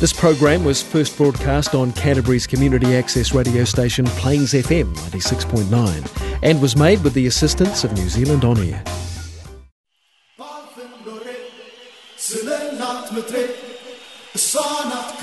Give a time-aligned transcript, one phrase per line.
[0.00, 6.62] This program was first broadcast on Canterbury's community access radio station Plains FM 96.9 and
[6.62, 8.84] was made with the assistance of New Zealand On Air.
[14.36, 15.16] Sana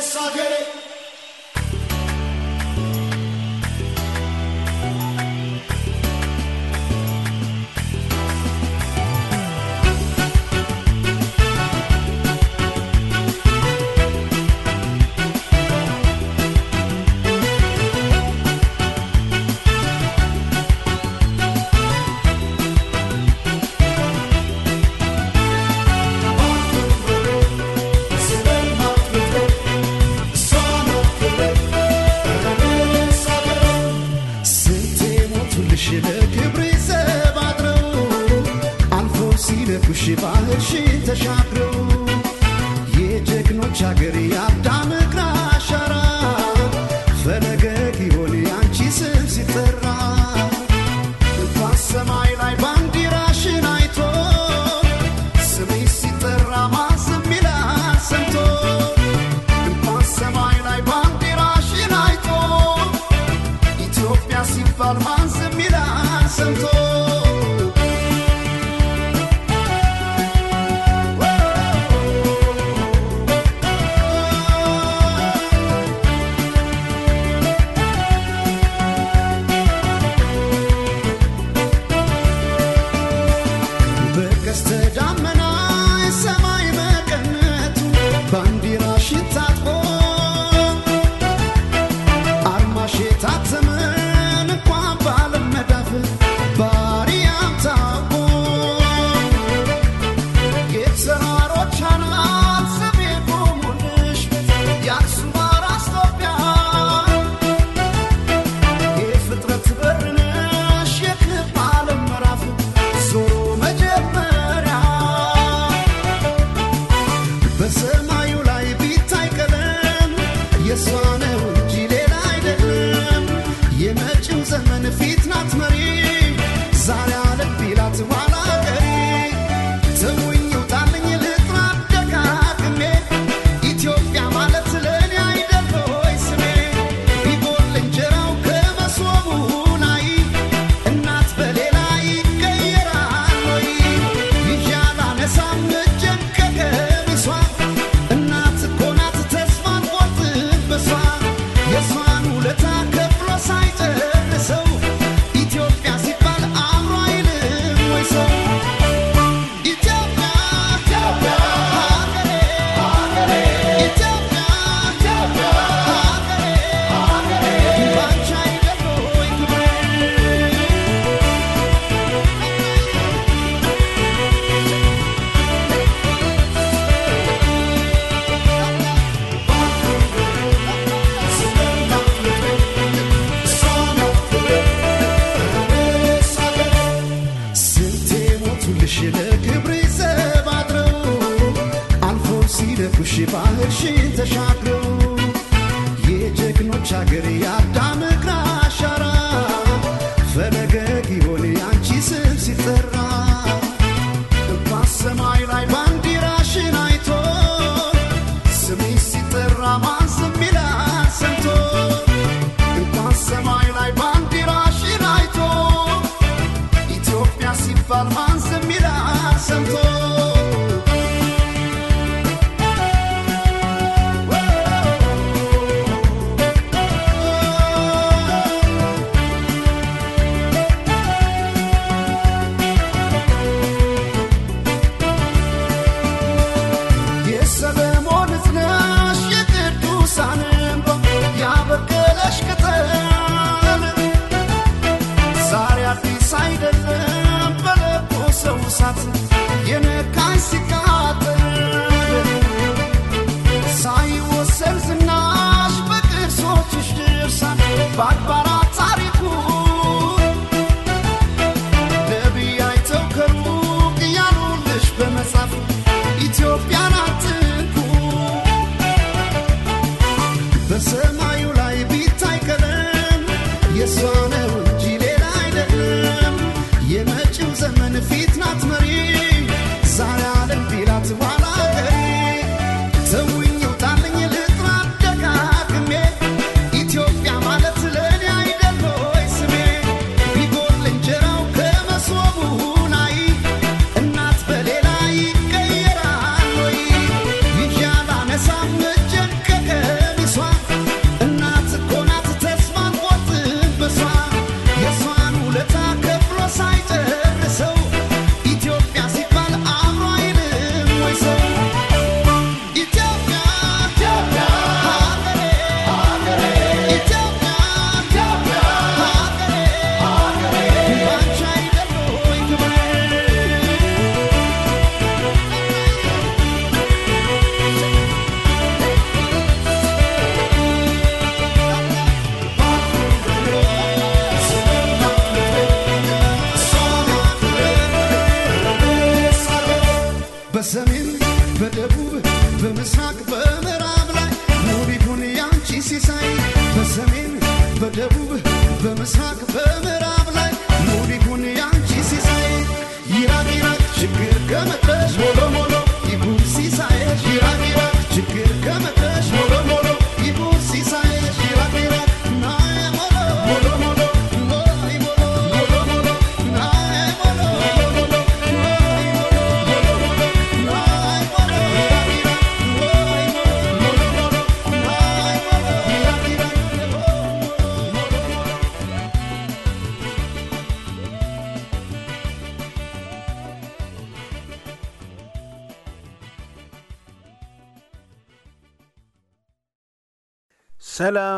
[0.00, 0.75] sagere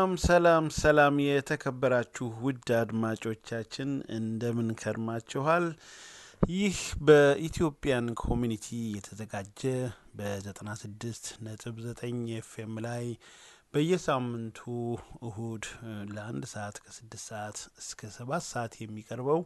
[0.09, 5.65] ሰላም ሰላም ሰላም የተከበራችሁ ውድ አድማጮቻችን እንደምን ከርማችኋል?
[6.41, 6.77] ይህ
[7.07, 9.61] በ Ethiopian community የተዘጋጀ
[10.19, 13.05] በ96 ነጥብ 9 ኤፍኤም ላይ
[13.73, 14.59] በየሳምንቱ
[15.29, 15.67] እሁድ
[16.15, 19.41] ለአንድ ሰዓት ከስድስት ሰዓት እስከ ሰባት ሰዓት የሚቀርበው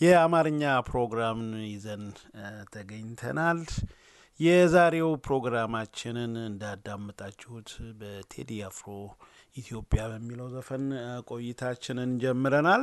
[0.00, 2.04] የአማርኛ ፕሮግራምን ይዘን
[2.74, 3.62] ተገኝተናል።
[4.40, 8.88] የዛሬው ፕሮግራማችንን እንዳዳመጣችሁት በቴዲ አፍሮ
[9.56, 10.84] ኢትዮጵያ በሚለው ዘፈን
[11.30, 12.82] ቆይታችንን ጀምረናል።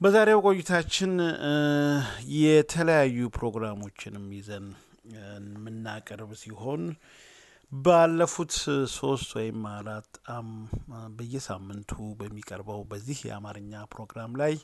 [0.00, 1.12] በዛሬው ቆይታችን
[2.38, 4.66] የተለያዩ ፕሮግራሞችንም ይዘን
[5.14, 6.82] የምናቀርብ ሲሆን
[7.72, 8.52] ባለፉት
[8.94, 10.10] ሶስት ወይም አራት
[11.16, 14.54] በየሳምንቱ በሚቀርበው በዚህ የአማርኛ ፕሮግራም ላይ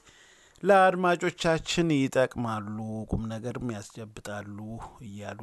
[0.63, 2.77] ለአድማጮቻችን ይጠቅማሉ፣
[3.11, 4.59] ቁም ነገርም ያስጨብጣሉ
[5.07, 5.41] እያሉ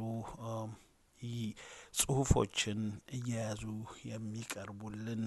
[1.94, 2.80] ጽሁፎችን
[3.16, 3.62] እየያዙ
[4.10, 5.22] የሚቀርቡልን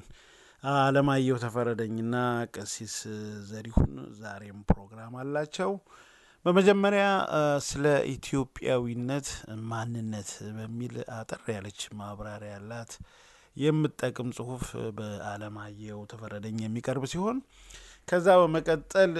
[0.64, 2.16] አለማየሁ ተፈረደኝና
[2.56, 2.96] ቀሲስ
[3.48, 5.72] ዘሪሁን ዛሬም ፕሮግራም አላቸው።
[6.46, 7.06] በመጀመሪያ
[7.68, 9.28] ስለ ኢትዮጵያዊነት
[9.72, 12.94] ማንነት በሚል አጠር ያለች ማብራሪያ ያላት
[13.56, 14.66] የምጠቅም ጽሁፍ
[14.98, 17.40] በአለማየሁ ተፈረደኝ የሚቀርብ ሲሆን
[18.08, 19.12] ከዛ በመቀጠል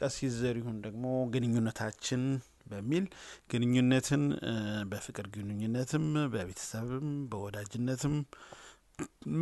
[0.00, 1.04] ቀሲስ ዘሪሁን ደግሞ
[1.34, 2.22] ግንኙነታችን
[2.66, 3.04] በሚል
[3.52, 4.24] ግንኙነትን
[4.90, 6.04] በፍቅር ግንኙነትም
[6.34, 8.14] በቤተሰብም በወዳጅነትም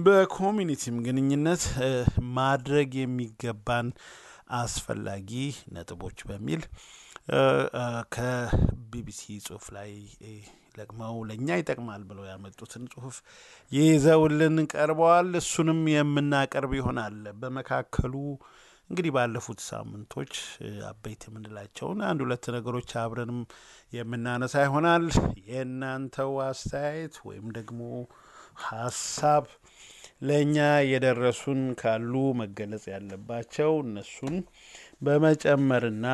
[0.05, 1.65] በኮሚኒቲም ግንኙነት
[2.37, 3.89] ማድረግ የሚገባን
[4.59, 5.31] አስፈላጊ
[5.75, 6.63] ነጥቦች በሚል
[8.15, 9.91] ከቢቢሲ ጽሁፍ ላይ
[10.79, 13.17] ለቅመው ለእኛ ይጠቅማል ብለው ያመጡትን ጽሁፍ
[13.73, 18.15] ይዘውልን ቀርበዋል። እሱንም የምናቀርብ ይሆናል። በመካከሉ
[18.91, 20.35] እንግዲህ ባለፉት ሳምንቶች
[20.91, 23.41] አበይት የምንላቸውን አንድ ሁለት ነገሮች አብረንም
[23.93, 25.05] የምናነሳ ይሆናል።
[25.49, 27.81] የእናንተው አስተያየት ወይም ደግሞ
[28.65, 29.45] ሀሳብ
[30.23, 30.57] ለእኛ
[30.91, 34.37] የደረሱን ካሉ መገለጽ ያለባቸው እነሱን
[35.03, 36.07] በመጨመርና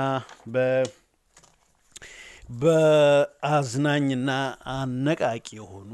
[2.62, 4.30] በአዝናኝና
[4.74, 5.92] አነቃቂ የሆኑ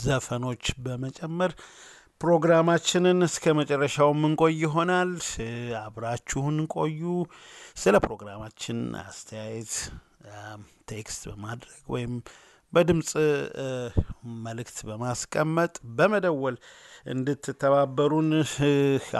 [0.00, 1.52] ዘፈኖች በመጨመር
[2.20, 5.10] ፕሮግራማችንን እስከ መጨረሻው የምንቆይ ይሆናል።
[5.82, 7.00] አብራችሁን ቆዩ።
[7.76, 9.74] ስለ ፕሮግራማችን አስተያየት
[10.90, 12.14] text በማድረግ ወይም
[12.72, 13.10] በድምፅ
[14.44, 16.56] መልእክት በማስቀመጥ በመደወል
[17.12, 18.30] እንድትተባበሩን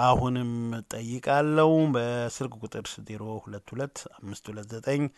[0.02, 0.50] አሁንም
[0.92, 5.08] ጠይቃለው። በስልክ ቁጥር 022 529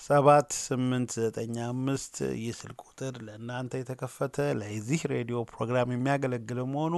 [0.00, 6.94] ሰባት ስምንት ዘጠኝ አምስት ይህ ስልክ ቁጥር ለእናንተ የተከፈተ ለዚህ ሬዲዮ ፕሮግራም የሚያገለግል መሆኑ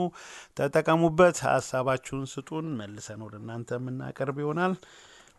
[0.57, 4.75] ተጠቀሙበት። ሀሳባችሁን ስጡን፣ መልሰን ወደ እናንተ የምናቀርብ ይሆናል።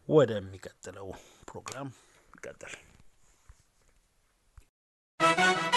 [0.10, 1.10] ወደሚቀጥለው
[1.50, 1.90] ፕሮግራም
[2.34, 2.97] ይቀጥል። ♪
[5.20, 5.77] ሀሳብ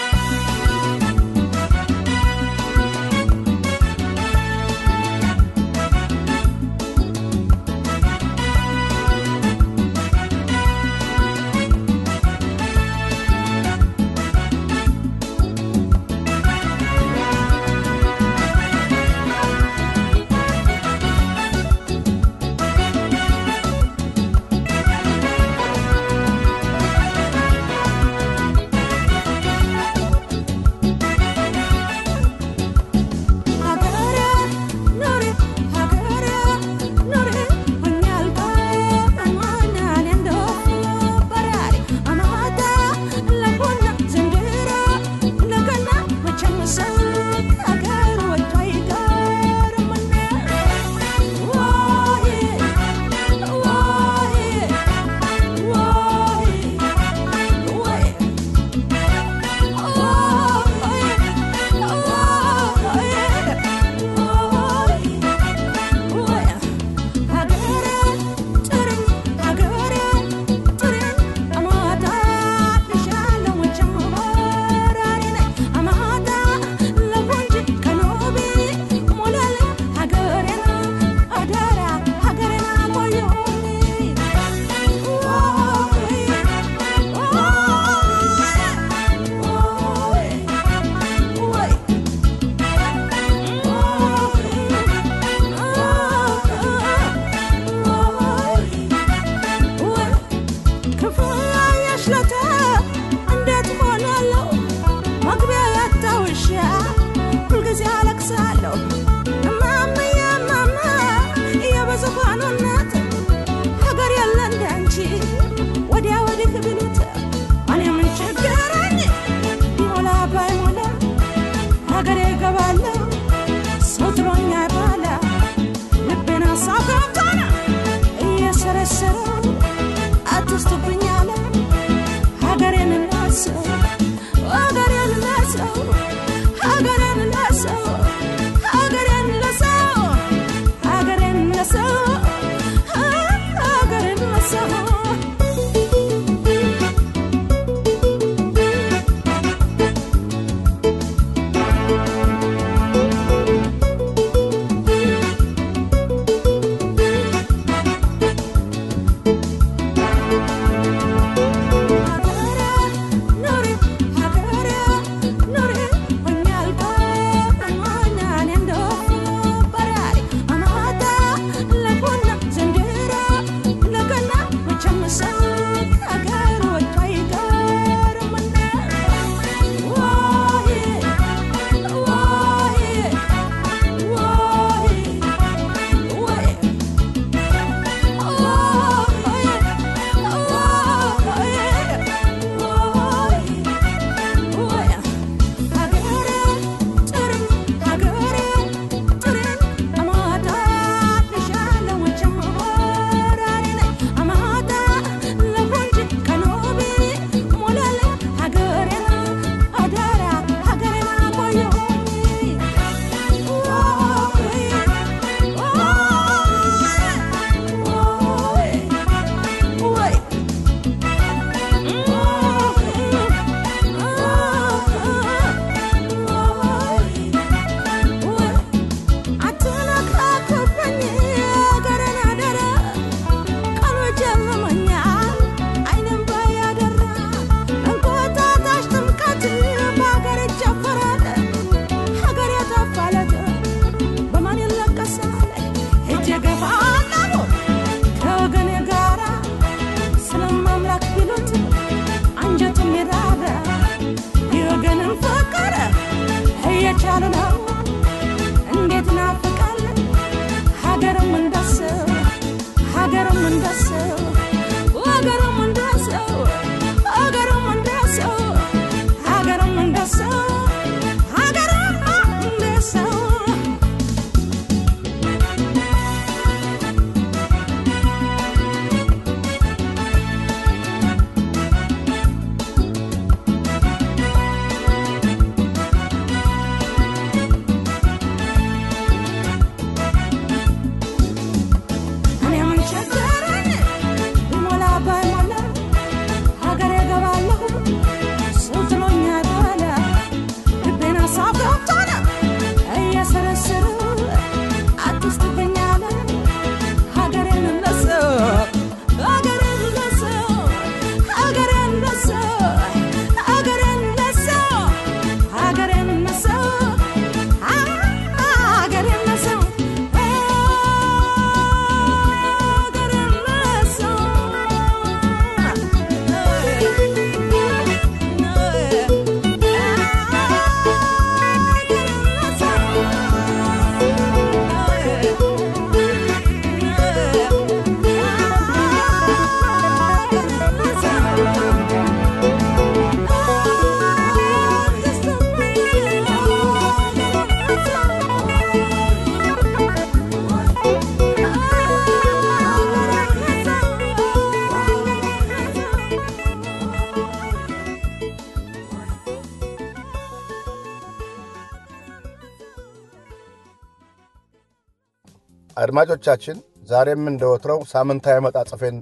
[365.90, 366.56] አድማጮቻችን
[366.88, 368.97] ዛሬም እንደ ወትረው ሳምንታዊ መጣጥፌን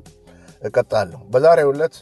[0.63, 1.95] እቀጥላለሁ። በዛሬው ዕለት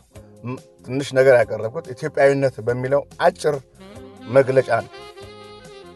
[0.87, 3.57] ትንሽ ነገር ያቀረብኩት ኢትዮጵያዊነት በሚለው አጭር
[4.37, 4.93] መግለጫ ነው።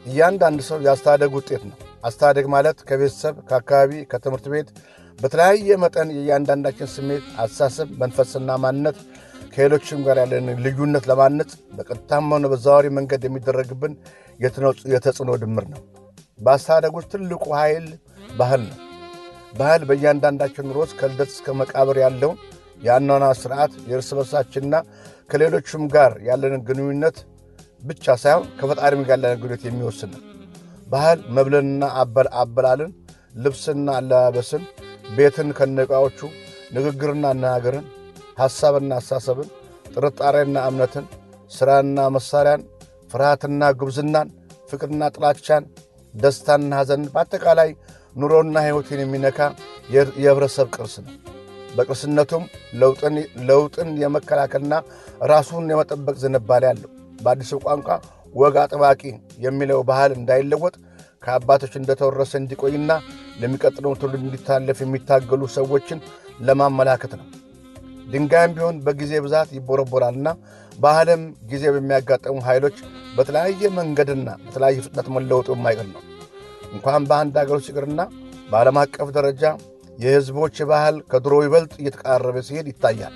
[0.07, 4.69] እያንዳንድ ሰው የአስተዳደግ ውጤት ነው። አስተዳደግ ማለት ከቤተሰብ፣ ከአካባቢ፣ ከትምህርት ቤት
[5.19, 8.99] በተለያየ መጠን የእያንዳንዳችን ስሜት፣ አስተሳሰብ፣ መንፈስና ማንነት
[9.55, 13.95] ከሌሎችም ጋር ያለን ልዩነት ለማነጽ በቀጥታም ሆነ በዘዋዋሪ መንገድ የሚደረግብን
[14.95, 15.81] የተጽዕኖ ድምር ነው።
[16.41, 17.87] በአስተዳደግ ውስጥ ትልቁ ኃይል
[18.39, 18.79] ባህል ነው።
[19.55, 22.39] ባህል በእያንዳንዳችን ኑሮ ውስጥ ከልደት እስከ መቃብር ያለውን
[22.85, 24.75] የአኗኗር ስርዓት የእርስ በርሳችንና
[25.31, 27.17] ከሌሎችም ጋር ያለንን ግንኙነት
[27.83, 30.23] ብቻ ሳይሆን ከፈጣሪም ጋር ያለንን ግንኙነት የሚወስን ነው።
[30.87, 31.83] ባህል መብልንና
[32.41, 32.93] አበላልን፣
[33.37, 34.63] ልብስና አለባበስን፣
[35.17, 36.19] ቤትን ከነቃዎቹ፣
[36.77, 37.87] ንግግርና አነጋገርን፣
[38.41, 39.49] ሐሳብና አሳሰብን፣
[39.95, 41.07] ጥርጣሬና እምነትን፣
[41.51, 42.63] ሥራና መሣሪያን፣
[43.11, 44.29] ፍርሃትና ጉብዝናን፣
[44.71, 45.65] ፍቅርና ጥላቻን፣
[46.15, 47.71] ደስታና ሐዘንን በአጠቃላይ
[48.17, 49.39] ኑሮና ሕይወትን የሚነካ
[50.19, 51.13] የህብረተሰብ ቅርስ ነው።
[51.77, 52.45] በቅርስነቱም
[53.49, 54.75] ለውጥን የመከላከልና
[55.33, 57.89] ራሱን የመጠበቅ ዝንባሌ አለው። በአዲሱ ቋንቋ
[58.35, 59.01] ወግ አጥባቂ
[59.45, 60.75] የሚለው ባህል እንዳይለወጥ
[61.23, 62.93] ከአባቶች እንደተወረሰ እንዲቆይና
[63.41, 65.99] ለሚቀጥለው ትውልድ እንዲታለፍ የሚታገሉ ሰዎችን
[66.41, 67.27] ለማመላከት ነው።
[68.07, 70.29] ድንጋይም ቢሆን በጊዜ ብዛት ይቦረቦራልና
[70.81, 72.77] ባህልም ጊዜ በሚያጋጠሙ ኃይሎች
[73.17, 76.03] በተለያየ መንገድና በተለያየ ፍጥነት መለወጡ የማይቀር ነው።
[76.73, 78.01] እንኳን በአንድ ውስጥ ይቅርና
[78.51, 79.45] በዓለም አቀፍ ደረጃ
[79.99, 83.15] የሕዝቦች ባህል ከድሮ ይበልጥ እየተቃረበ ሲሄድ ይታያል።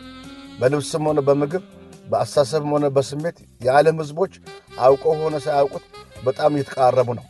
[0.58, 1.62] በልብስም ሆነ በምግብ
[2.10, 4.32] በአስተሳሰብም ሆነ በስሜት የዓለም ሕዝቦች
[4.84, 5.84] አውቀው ሆነ ሳያውቁት
[6.26, 7.24] በጣም እየተቃረቡ ነው።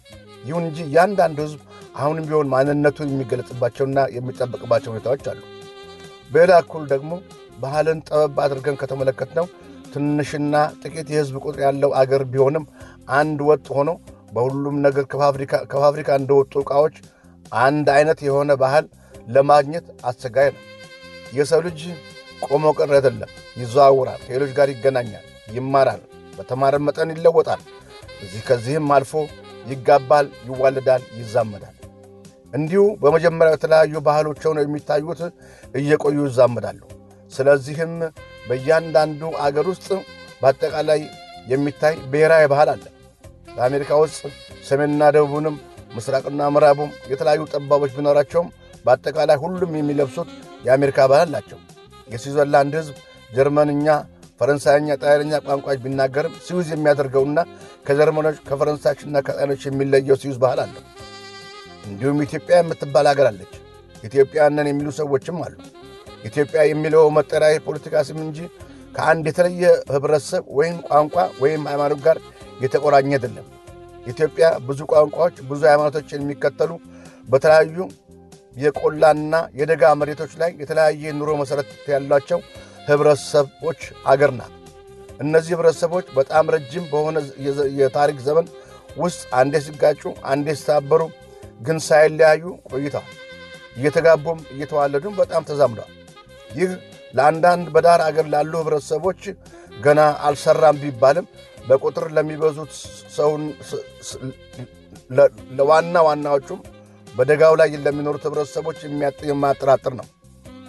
[0.45, 1.61] ይሁን እንጂ እያንዳንዱ ሕዝብ
[1.97, 5.41] አሁንም ቢሆን ማንነቱን የሚገለጽባቸውና የሚጠበቅባቸው ሁኔታዎች አሉ።
[6.31, 7.13] በሌላ እኩል ደግሞ
[7.59, 9.47] ባህልን ጠበብ አድርገን ከተመለከትነው
[9.95, 12.65] ትንሽና ጥቂት የሕዝብ ቁጥር ያለው አገር ቢሆንም
[13.19, 13.91] አንድ ወጥ ሆኖ
[14.33, 15.05] በሁሉም ነገር
[15.73, 16.95] ከፋብሪካ እንደወጡ ዕቃዎች
[17.63, 18.85] አንድ አይነት የሆነ ባህል
[19.29, 20.63] ለማግኘት አስቸጋሪ ነው።
[21.33, 21.81] የሰው ልጅ
[22.47, 23.31] ቆሞ ቀር አይደለም፣
[23.61, 25.25] ይዘዋውራል፣ ከሌሎች ጋር ይገናኛል፣
[25.57, 26.03] ይማራል፣
[26.37, 27.63] በተማረ መጠን ይለወጣል።
[28.25, 29.13] እዚህ ከዚህም አልፎ
[29.67, 31.77] ይጋባል፣ ይዋለዳል፣ ይዛመዳል።
[32.53, 35.21] እንዲሁ በመጀመሪያው የተለያዩ ባህሎች ሆነው የሚታዩት
[35.75, 36.81] እየቆዩ ይዛመዳሉ።
[37.33, 37.95] ስለዚህም
[38.45, 39.89] በእያንዳንዱ አገር ውስጥ
[40.43, 41.01] በአጠቃላይ
[41.47, 42.85] የሚታይ ብሔራዊ ባህል አለ።
[43.57, 44.21] በአሜሪካ ውስጥ
[44.69, 45.57] ሰሜንና ደቡቡንም
[45.97, 48.49] ምስራቅና ምዕራቡም የተለያዩ ጠባቦች ቢኖራቸውም
[48.85, 50.31] በአጠቃላይ ሁሉም የሚለብሱት
[50.65, 51.59] የአሜሪካ ባህል አላቸው።
[52.09, 52.97] የስዊዘርላንድ ሕዝብ
[53.31, 53.87] ጀርመንኛ፣
[54.41, 57.39] ፈረንሳይኛ፣ ጣሊያንኛ ቋንቋዎች ቢናገርም ስዊዝ የሚያደርገውና
[57.87, 60.83] ከጀርመኖች ከፈረንሳዮችና ከጣሊያኖች የሚለየው ስዊዝ ባህል አለው።
[61.87, 63.55] እንዲሁም ኢትዮጵያ የምትባል አገር አለች።
[64.05, 65.55] ኢትዮጵያውያን የሚሉ ሰዎችም አሉ።
[66.25, 68.39] ኢትዮጵያ የሚለው መጠሪያ የፖለቲካ ስም እንጂ
[68.95, 72.19] ከአንድ የተለየ ኅብረተሰብ ወይም ቋንቋ ወይም ሃይማኖት ጋር
[72.65, 73.47] የተቆራኘ አይደለም።
[74.07, 76.71] ኢትዮጵያ ብዙ ቋንቋዎች፣ ብዙ ሃይማኖቶችን የሚከተሉ
[77.29, 77.77] በተለያዩ
[78.57, 82.41] የቆላና የደጋ መሬቶች ላይ የተለያየ ኑሮ መሠረት ያሏቸው
[82.89, 84.53] ኅብረተሰቦች አገር ናት።
[85.21, 87.19] እነዚህ ኅብረተሰቦች በጣም ረጅም በሆነ
[87.81, 88.47] የታሪክ ዘመን
[88.99, 91.03] ውስጥ አንዴ ሲጋጩ፣ አንዴ ሲታበሩ
[91.61, 93.13] ግን ሳይለያዩ ቆይተዋል።
[93.77, 95.93] እየተጋቡም እየተዋለዱም በጣም ተዛምደዋል።
[96.55, 96.71] ይህ
[97.15, 99.21] ለአንዳንድ በዳር አገር ላሉ ኅብረተሰቦች
[99.85, 101.27] ገና አልሰራም ቢባልም
[101.69, 102.73] በቁጥር ለሚበዙት
[103.17, 103.43] ሰውን
[105.59, 106.61] ለዋና ዋናዎቹም
[107.09, 108.79] በደጋው ላይ ለሚኖሩት ኅብረተሰቦች
[109.31, 110.07] የማያጠራጥር ነው።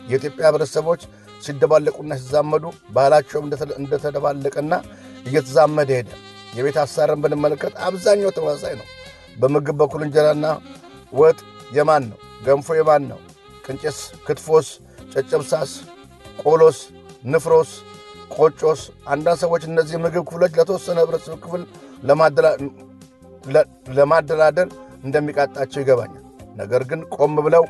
[0.10, 1.02] የኢትዮጵያ ኅብረተሰቦች
[1.43, 2.63] ሲደባለቁና ሲዛመዱ
[2.95, 3.45] ባህላቸውም
[3.80, 4.74] እንደተደባለቀና
[5.28, 6.10] እየተዛመደ ሄደ።
[6.58, 8.88] የቤት አሰራርን ብንመለከት አብዛኛው ተመሳሳይ ነው።
[9.39, 10.45] በምግብ በኩል እንጀራና
[11.13, 11.39] ወጥ
[11.76, 12.17] የማን ነው?
[12.45, 13.19] ገንፎ የማን ነው?
[13.65, 14.67] ቅንጭስ፣ ክትፎስ፣
[15.15, 15.71] ጨጨብሳስ፣
[16.41, 16.80] ቆሎስ፣
[17.25, 17.69] ንፍሮስ፣
[18.36, 18.82] ቆጮስ።
[19.13, 21.62] አንዳንድ ሰዎች እነዚህ ምግብ ክፍሎች ለተወሰነ ኅብረተሰብ ክፍል
[23.97, 24.69] ለማደላደል
[25.04, 26.23] እንደሚቃጣቸው ይገባኛል።
[26.56, 27.63] ነገር ግን ቆም ብለው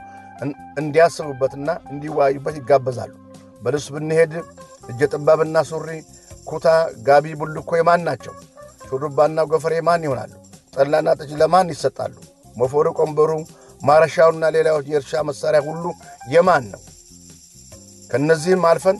[0.79, 3.11] እንዲያስቡበትና እንዲወያዩበት ይጋበዛሉ።
[3.61, 4.33] በልብስ ብንሄድ
[4.89, 5.89] እጀ ጠባብና ሱሪ፣
[6.47, 6.65] ኩታ፣
[7.07, 8.33] ጋቢ፣ ቡልኮ የማን ናቸው?
[8.87, 10.31] ሹሩባና ጎፈሬ ማን ይሆናሉ?
[10.73, 12.13] ጠላና ጠጅ ለማን ይሰጣሉ?
[12.55, 13.31] ሞፈሩ፣ ቀንበሩ፣
[13.81, 15.83] ማረሻውና ሌላዎች የእርሻ መሣሪያ ሁሉ
[16.33, 16.81] የማን ነው?
[18.09, 18.97] ከእነዚህም አልፈን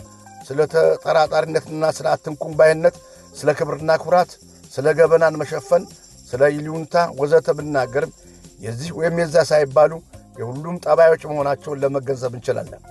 [0.47, 2.95] ስለ ተጠራጣሪነትና ስለ አትንኩን ባይነት፣
[3.35, 4.31] ስለ ክብርና ኩራት፣
[4.73, 5.83] ስለ ገበናን መሸፈን፣
[6.27, 8.11] ስለ ይሉኝታ ወዘተ ብናገርም
[8.61, 9.91] የዚህ ወይም የዛ ሳይባሉ
[10.37, 12.81] የሁሉም ጠባዮች መሆናቸውን ለመገንዘብ እንችላለን።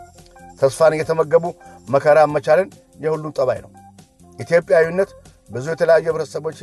[0.60, 1.44] ተስፋን እየተመገቡ
[1.88, 2.68] መከራ መቻልን
[3.00, 3.70] የሁሉም ጠባይ ነው።
[4.38, 5.10] ኢትዮጵያዊነት
[5.50, 6.58] ብዙ የተለያዩ ኅብረተሰቦች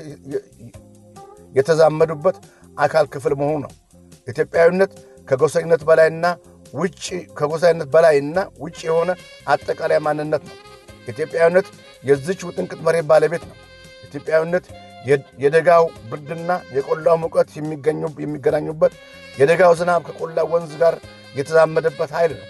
[1.55, 2.37] የተዛመዱበት
[2.77, 3.71] አካል ክፍል መሆኑ ነው።
[4.27, 4.91] ኢትዮጵያዊነት
[5.27, 6.25] ከጎሰኝነት በላይና
[6.73, 7.05] ውጭ
[7.38, 9.12] ከጎሳይነት በላይና ውጭ የሆነ
[9.47, 10.55] አጠቃላይ ማንነት ነው።
[11.07, 11.67] ኢትዮጵያዊነት
[12.03, 13.57] የዚች ውጥንቅጥ መሬት ባለቤት ነው።
[14.07, 14.65] ኢትዮጵያዊነት
[15.43, 17.49] የደጋው ብርድና የቆላው ሙቀት
[18.19, 18.93] የሚገናኙበት፣
[19.34, 20.95] የደጋው ዝናብ ከቆላው ወንዝ ጋር
[21.36, 22.47] የተዛመደበት ኃይል ነው።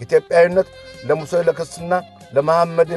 [0.00, 0.68] ኢትዮጵያዊነት
[1.08, 1.92] ለሙሴ ለክርስትና
[2.34, 2.88] ለመሐመድ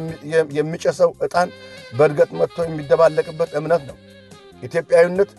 [0.57, 1.49] የሚጨሰው ዕጣን
[1.93, 3.97] በእድገት መጥቶ የሚደባለቅበት እምነት ነው።
[4.63, 5.29] ኢትዮጵያዊነት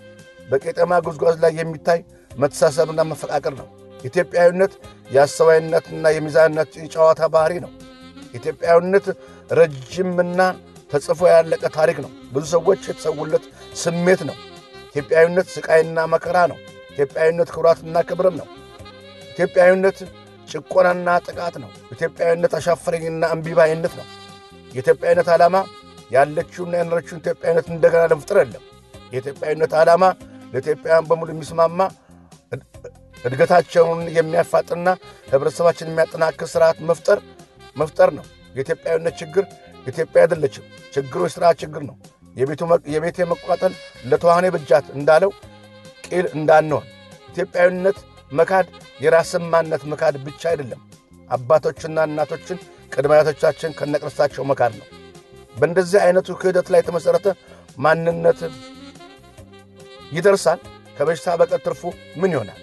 [0.49, 2.01] በቄጠማ ጉዝጓዝ ላይ የሚታይ
[2.37, 3.69] መተሳሰብና መፈቃቀር ነው።
[4.05, 4.73] ኢትዮጵያዊነት
[5.15, 7.73] የአስተዋይነትና የሚዛንነት የጨዋታ ባህሪ ነው።
[8.35, 9.07] ኢትዮጵያዊነት
[9.51, 10.41] ረጅምና
[10.91, 14.37] ተጽፎ ያለቀ ታሪክ ነው። ብዙ ሰዎች የተሰውለት ስሜት ነው።
[14.89, 16.59] ኢትዮጵያዊነት ስቃይና መከራ ነው።
[16.93, 18.49] ኢትዮጵያዊነት ክብራትና ክብርም ነው።
[19.33, 19.99] ኢትዮጵያዊነት
[20.49, 24.07] ጭቆናና ጥቃት ነው። ኢትዮጵያዊነት አሻፈረኝና እምቢባይነት ነው።
[24.73, 25.57] የኢትዮጵያዊነት ዓላማ
[26.11, 28.65] ያለችውና የኖረችውን ኢትዮጵያዊነት እንደገና ለመፍጠር የለም።
[29.13, 30.05] የኢትዮጵያዊነት ዓላማ
[30.53, 31.81] ለኢትዮጵያውያን በሙሉ የሚስማማ
[33.25, 34.89] እድገታቸውን የሚያፋጥና
[35.33, 37.19] ህብረተሰባችን የሚያጠናክር ስርዓት መፍጠር
[37.77, 39.45] መፍጠር ነው። የኢትዮጵያዊነት ችግር
[39.87, 41.97] ኢትዮጵያ አይደለችም። ችግሩ የስርዓት ችግር ነው።
[42.95, 43.73] የቤት መቋጠል
[44.11, 45.31] ለተዋህኔ ብጃት እንዳለው
[46.07, 46.87] ቂል እንዳንሆን
[47.31, 47.99] ኢትዮጵያዊነት
[48.31, 48.67] መካድ
[49.05, 50.81] የራስን ማንነት መካድ ብቻ አይደለም።
[51.31, 52.59] አባቶችና እናቶችን
[52.93, 54.87] ቅድመ አያቶቻችን ከነቅርሳቸው መካድ ነው።
[55.57, 57.29] በእንደዚህ አይነቱ ክህደት ላይ የተመሠረተ
[57.79, 58.41] ማንነት
[60.13, 60.61] ይደርሳል።
[60.97, 61.83] ከበሽታ በቀር ትርፉ
[62.17, 62.59] ምን ይሆናል?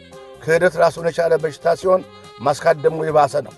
[0.48, 2.02] ክህደት ራሱን የቻለ በሽታ ሲሆን
[2.42, 3.54] ማስካድ ደግሞ የባሰ ነው።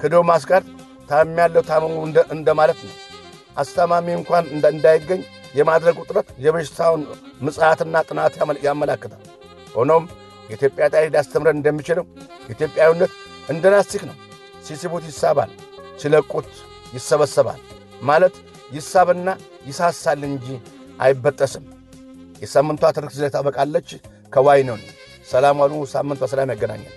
[0.00, 0.64] ክዶ ማስካድ
[1.08, 1.94] ታም ያለው ታመሙ
[2.34, 2.94] እንደማለት ነው።
[3.56, 5.20] አስታማሚ እንኳን እንዳይገኝ
[5.54, 7.02] የማድረግ ውጥረት የበሽታውን
[7.40, 8.34] ምጽሐትና ጥናት
[8.66, 9.22] ያመላክታል።
[9.74, 10.04] ሆኖም
[10.50, 12.04] የኢትዮጵያ ታሪክ ሊያስተምረን እንደሚችለው
[12.48, 13.14] ኢትዮጵያዊነት
[13.48, 14.16] እንደ ላስቲክ ነው።
[14.66, 15.50] ሲስቡት ይሳባል፣
[16.00, 16.50] ሲለቁት
[16.94, 17.60] ይሰበሰባል።
[18.02, 18.36] ማለት
[18.72, 19.28] ይሳብና
[19.66, 20.46] ይሳሳል እንጂ
[21.00, 21.66] አይበጠስም።
[22.42, 23.90] የሳምንቷ ትርክት ዜና ታበቃለች።
[24.32, 24.78] ከዋይ ነው።
[25.28, 26.94] ሰላም ዋሉ። ሳምንት በሰላም ያገናኛል።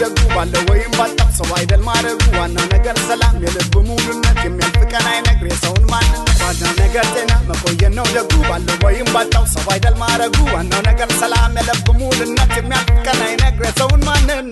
[0.00, 5.46] ማደጉ ባለው ወይም ባጣው ሰው አይደል ማድረጉ ዋናው ነገር ሰላም፣ የልብ ሙሉነት የሚያልፍ ቀን አይነግር
[5.50, 10.82] የሰውን ማንነት ዋናው ነገር ጤና መቆየት ነው ደጉ ባለው ወይም ባጣው ሰው አይደል ማድረጉ ዋናው
[10.88, 14.46] ነገር ሰላም፣ የልብ ሙሉነት የሚያልፍ ቀን አይነግር የሰውን ማንነት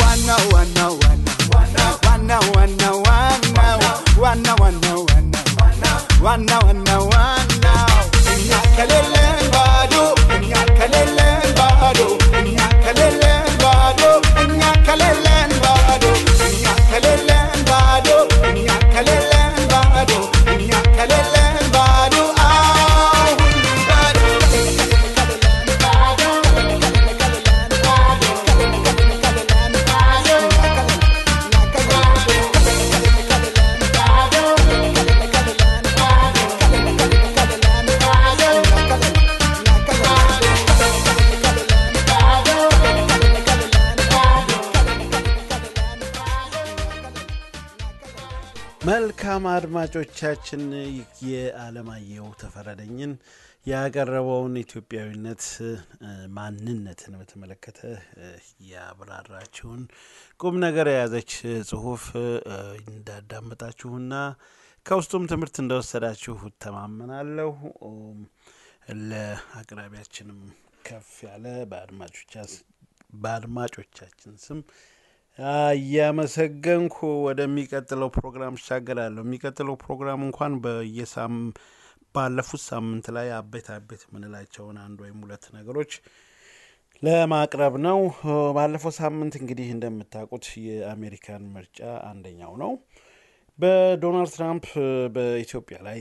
[0.00, 1.22] ዋናው ዋና ዋናው
[1.54, 2.82] ዋና ዋናው ዋና
[4.24, 5.00] ዋና ዋናው
[6.24, 7.94] ዋናው ዋናው ዋናው
[8.34, 9.94] እኛ ከሌለን ባዶ
[10.36, 12.00] እኛ ከሌለን ባዶ
[12.40, 12.56] እኛ
[16.94, 17.33] Belén
[49.36, 50.60] መልካም አድማጮቻችን
[51.28, 53.12] የአለማየሁ ተፈረደኝን
[53.66, 55.44] ያቀረበውን ኢትዮጵያዊነት
[56.36, 57.80] ማንነትን በተመለከተ
[58.68, 59.82] ያብራራችሁን
[60.40, 61.32] ቁም ነገር የያዘች
[61.70, 62.04] ጽሁፍ
[62.86, 64.12] እንዳዳመጣችሁና
[64.86, 67.52] ከውስጡም ትምህርት እንደወሰዳችሁ እተማመናለሁ።
[69.04, 70.40] ለአቅራቢያችንም
[70.86, 71.46] ከፍ ያለ
[73.24, 74.60] በአድማጮቻችን ስም
[75.38, 81.36] እያመሰገንኩ ወደሚቀጥለው ፕሮግራም እሻገላለሁ። የሚቀጥለው ፕሮግራም እንኳን በየሳም
[82.14, 85.92] ባለፉት ሳምንት ላይ አቤት አቤት የምንላቸውን አንድ ወይም ሁለት ነገሮች
[87.02, 87.98] ለማቅረብ ነው።
[88.56, 92.72] ባለፈው ሳምንት እንግዲህ እንደምታውቁት የአሜሪካን ምርጫ አንደኛው ነው።
[93.58, 94.68] በዶናልድ ትራምፕ
[95.14, 96.00] በኢትዮጵያ ላይ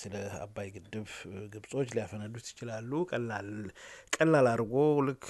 [0.00, 1.06] ስለ አባይ ግድብ
[1.52, 2.90] ግብጾች ሊያፈነዱት ይችላሉ
[4.16, 4.74] ቀላል አድርጎ
[5.08, 5.26] ልክ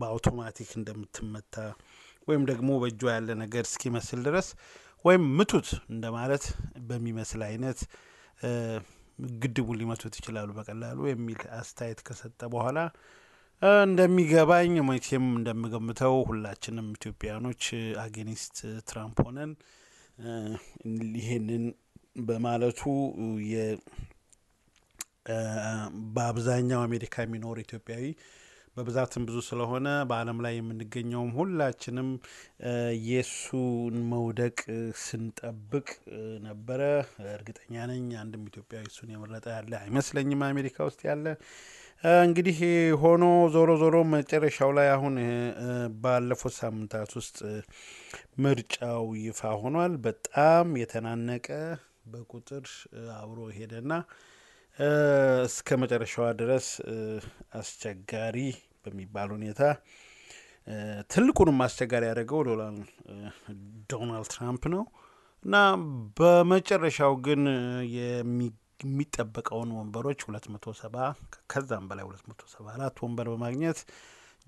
[0.00, 1.54] በአውቶማቲክ እንደምትመታ
[2.28, 4.48] ወይም ደግሞ በእጇ ያለ ነገር እስኪመስል ድረስ
[5.04, 6.44] ወይም ምቱት እንደማለት
[6.88, 7.78] በሚመስል አይነት
[9.42, 12.78] ግድቡን ሊመቱት ይችላሉ በቀላሉ የሚል አስተያየት ከሰጠ በኋላ
[13.84, 17.64] እንደሚገባኝ መቼም እንደምገምተው ሁላችንም ኢትዮጵያኖች
[18.04, 18.56] አጌኒስት
[18.90, 19.50] ትራምፕ ሆነን
[21.18, 21.64] ይሄንን
[22.28, 22.80] በማለቱ
[26.14, 28.04] በአብዛኛው አሜሪካ የሚኖር ኢትዮጵያዊ
[28.76, 32.08] በብዛትም ብዙ ስለሆነ በዓለም ላይ የምንገኘውም ሁላችንም
[33.06, 34.58] የእሱን መውደቅ
[35.02, 35.88] ስንጠብቅ
[36.46, 36.80] ነበረ።
[37.32, 41.26] እርግጠኛ ነኝ አንድም ኢትዮጵያዊ እሱን የመረጠ ያለ አይመስለኝም አሜሪካ ውስጥ ያለ።
[42.22, 42.58] እንግዲህ
[43.00, 45.16] ሆኖ ዞሮ ዞሮ መጨረሻው ላይ አሁን
[46.02, 47.38] ባለፉት ሳምንታት ውስጥ
[48.44, 51.48] ምርጫው ይፋ ሆኗል። በጣም የተናነቀ
[52.12, 52.64] በቁጥር
[53.18, 53.92] አብሮ ሄደና
[55.46, 56.66] እስከ መጨረሻዋ ድረስ
[57.58, 58.36] አስቸጋሪ
[58.84, 59.62] በሚባል ሁኔታ
[61.12, 62.40] ትልቁንም አስቸጋሪ ያደረገው
[63.90, 64.82] ዶናልድ ትራምፕ ነው
[65.44, 65.56] እና
[66.18, 67.42] በመጨረሻው ግን
[67.96, 70.96] የሚጠበቀውን ወንበሮች ሁለት መቶ ሰባ
[71.52, 73.80] ከዛም በላይ ሁለት መቶ ሰባ አራት ወንበር በማግኘት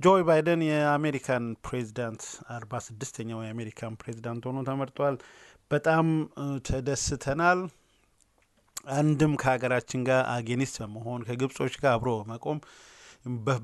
[0.01, 2.23] ጆ ባይደን የአሜሪካን ፕሬዚዳንት
[2.55, 5.17] አርባ ስድስተኛው የአሜሪካን ፕሬዚዳንት ሆኖ ተመርጧል።
[5.71, 6.07] በጣም
[6.69, 7.61] ተደስተናል።
[8.87, 12.59] አንድም ከሀገራችን ጋር አጌኒስት በመሆን ከግብጾች ጋር አብሮ በመቆም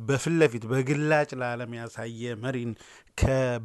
[0.09, 2.73] በፊት ለፊት በግላጭ ለዓለም ያሳየ መሪን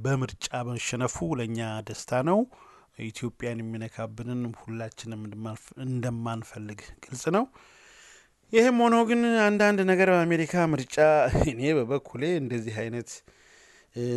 [0.04, 2.40] በምርጫ መሸነፉ ለእኛ ደስታ ነው።
[3.04, 5.22] ኢትዮጵያን የሚነካብንን ሁላችንም
[5.86, 7.46] እንደማንፈልግ ግልጽ ነው።
[8.54, 10.98] ይህም ሆኖ ግን አንዳንድ ነገር በአሜሪካ ምርጫ
[11.54, 13.12] እኔ በበኩሌ እንደዚህ አይነት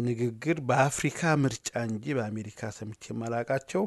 [0.07, 3.83] ንግግር በአፍሪካ ምርጫ እንጂ በአሜሪካ ሰምቼ የማላቃቸው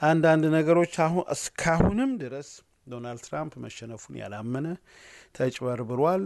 [0.00, 2.50] አንዳንድ ነገሮች አሁን እስካሁንም ድረስ
[2.86, 4.66] ዶናልድ ትራምፕ መሸነፉን ያላመነ
[5.36, 6.24] ተጭበርብሯል፣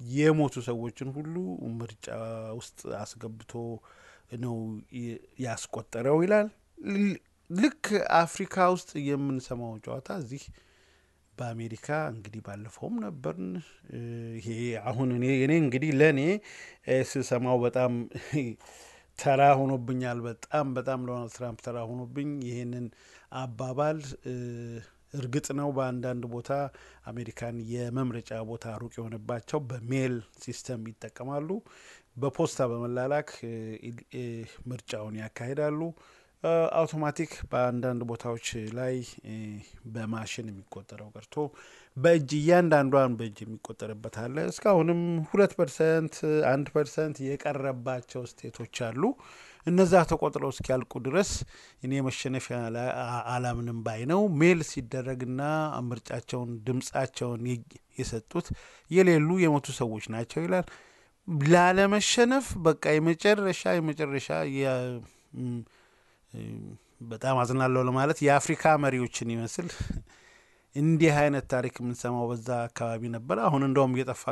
[0.00, 1.34] የሞቱ ሰዎችን ሁሉ
[1.78, 2.06] ምርጫ
[2.58, 3.52] ውስጥ አስገብቶ
[4.42, 4.56] ነው
[5.44, 6.48] ያስቆጠረው ይላል።
[7.50, 7.84] ልክ
[8.20, 10.44] አፍሪካ ውስጥ የምንሰማው ጨዋታ እዚህ
[11.34, 13.48] በአሜሪካ እንግዲህ ባለፈውም ነበርን።
[14.38, 14.48] ይሄ
[14.84, 15.24] አሁን እኔ
[15.58, 16.20] እንግዲህ ለእኔ
[17.10, 17.92] ስሰማው በጣም
[19.18, 22.86] ተራ ሆኖብኛል። በጣም በጣም ዶናልድ ትራምፕ ተራ ሆኖብኝ ይሄንን
[23.40, 23.98] አባባል
[25.14, 26.50] እርግጥ ነው በአንዳንድ ቦታ
[27.06, 31.48] አሜሪካን የመምረጫ ቦታ ሩቅ የሆነባቸው በ mail system ይጠቀማሉ።
[32.16, 33.30] በፖስታ በመላላክ
[34.70, 35.80] ምርጫውን ያካሂዳሉ።
[36.78, 38.46] አውቶማቲክ በአንዳንድ ቦታዎች
[38.78, 38.94] ላይ
[39.94, 41.34] በማሽን የሚቆጠረው ቀርቶ
[41.96, 46.16] በእጅ እያንዳንዷን በእጅ የሚቆጠርበት አለ። እስካሁንም ሁለት percent
[46.50, 49.02] አንድ percent የቀረባቸው state ኦች አሉ።
[49.66, 51.30] እነዛ ተቆጥረው እስኪያልቁ ድረስ
[51.82, 52.56] እኔ መሸነፊያ
[53.34, 55.42] አላምንም ባይ ነው። mail ሲደረግና
[55.88, 57.44] ምርጫቸውን ድምጻቸውን
[57.98, 58.48] የሰጡት
[58.90, 60.66] የሌሉ የሞቱ ሰዎች ናቸው ይላል።
[61.48, 64.28] ላለመሸነፍ በቃ የመጨረሻ የመጨረሻ
[67.10, 69.68] በጣም አዝናለሁ ለማለት የአፍሪካ መሪዎችን ይመስል
[70.76, 74.22] እንዲህ አይነት ታሪክ የምንሰማው በዛ አካባቢ ነበር። አሁን እንደውም እየጠፋ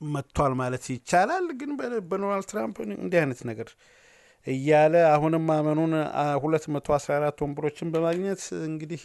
[0.00, 3.68] መጥቷል ማለት ይቻላል። ግን በዶናልድ ትራምፕ እንዲህ አይነት ነገር
[4.46, 5.92] እያለ አሁንም ማመኑን
[6.42, 9.02] ሁለት መቶ አስራ አራት ወንበሮችን በማግኘት እንግዲህ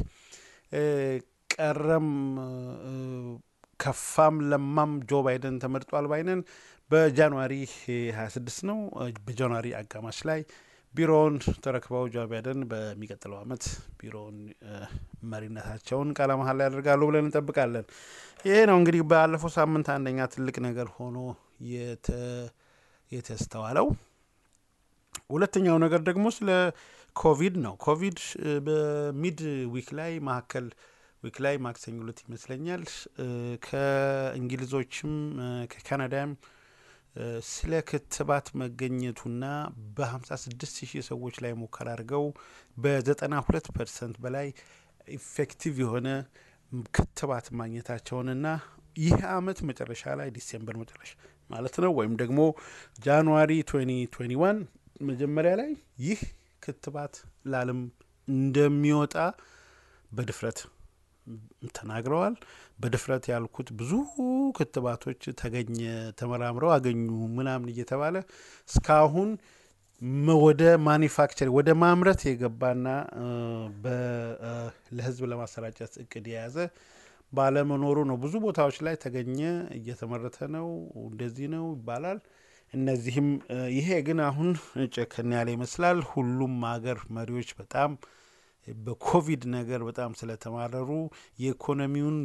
[1.56, 2.08] ቀረም
[3.80, 6.41] ከፋም ለማም ጆ ባይደን ተመርጧል ባይነን
[6.91, 7.54] በጃንዋሪ
[8.15, 8.80] 26 ነው።
[9.26, 10.41] በጃንዋሪ አጋማሽ ላይ
[10.93, 13.63] ቢሮውን ተረክበው ጆ ባይደን በሚቀጥለው ዓመት
[14.00, 14.38] ቢሮውን
[15.32, 17.86] መሪነታቸውን ቃለ መሃላ ያደርጋሉ ብለን እንጠብቃለን።
[18.45, 21.17] ይሄ ነው እንግዲህ ባለፈው ሳምንት አንደኛ ትልቅ ነገር ሆኖ
[23.12, 23.88] የተስተዋለው።
[25.30, 26.50] ሁለተኛው ነገር ደግሞ ስለ
[27.15, 28.17] ኮቪድ ነው። ኮቪድ
[28.65, 29.39] በ mid
[29.73, 30.65] week ላይ መካከል
[31.23, 32.82] week ላይ ማክሰኞ ዕለት ይመስለኛል
[33.67, 35.13] ከእንግሊዞችም
[35.71, 36.32] ከካናዳም
[37.49, 39.43] ስለ ክትባት መገኘቱና
[39.97, 42.25] በ56 ሺህ ሰዎች ላይ ሙከራ አድርገው
[42.78, 44.47] በ92 percent በላይ
[45.15, 46.08] effective የሆነ
[46.95, 48.47] ክትባት ማግኘታቸውንና
[48.95, 51.12] ይህ አመት መጨረሻ ላይ December መጨረሻ
[51.49, 52.39] ማለት ነው ወይም ደግሞ
[52.99, 54.62] ጃንዋሪ 2021
[55.04, 55.71] መጀመሪያ ላይ
[56.06, 56.19] ይህ
[56.63, 57.15] ክትባት
[57.51, 57.80] ለዓለም
[58.28, 59.15] እንደሚወጣ
[60.12, 60.60] በድፍረት
[61.75, 62.36] ተናግረዋል።
[62.79, 63.91] በድፍረት ያልኩት ብዙ
[64.57, 65.77] ክትባቶች ተገኘ፣
[66.19, 67.05] ተመራምረው አገኙ
[67.38, 68.15] ምናምን እየተባለ
[68.69, 69.29] እስካሁን
[70.41, 72.88] ወደ ማኒፋክቸር ወደ ማምረት የገባና
[74.97, 76.57] ለህዝብ ለማሰራጨት እቅድ የያዘ
[77.33, 79.39] ባለመኖሩ ነው። ብዙ ቦታዎች ላይ ተገኘ፣
[79.77, 80.67] እየተመረተ ነው፣
[81.05, 82.19] እንደዚህ ነው ይባላል።
[82.73, 83.27] እነዚህም
[83.75, 84.49] ይሄ ግን አሁን
[84.95, 87.91] ጨከን ያለ ይመስላል። ሁሉም ሀገር መሪዎች በጣም
[88.67, 90.89] በኮቪድ ነገር በጣም ስለተማረሩ
[91.41, 92.17] የኢኮኖሚውን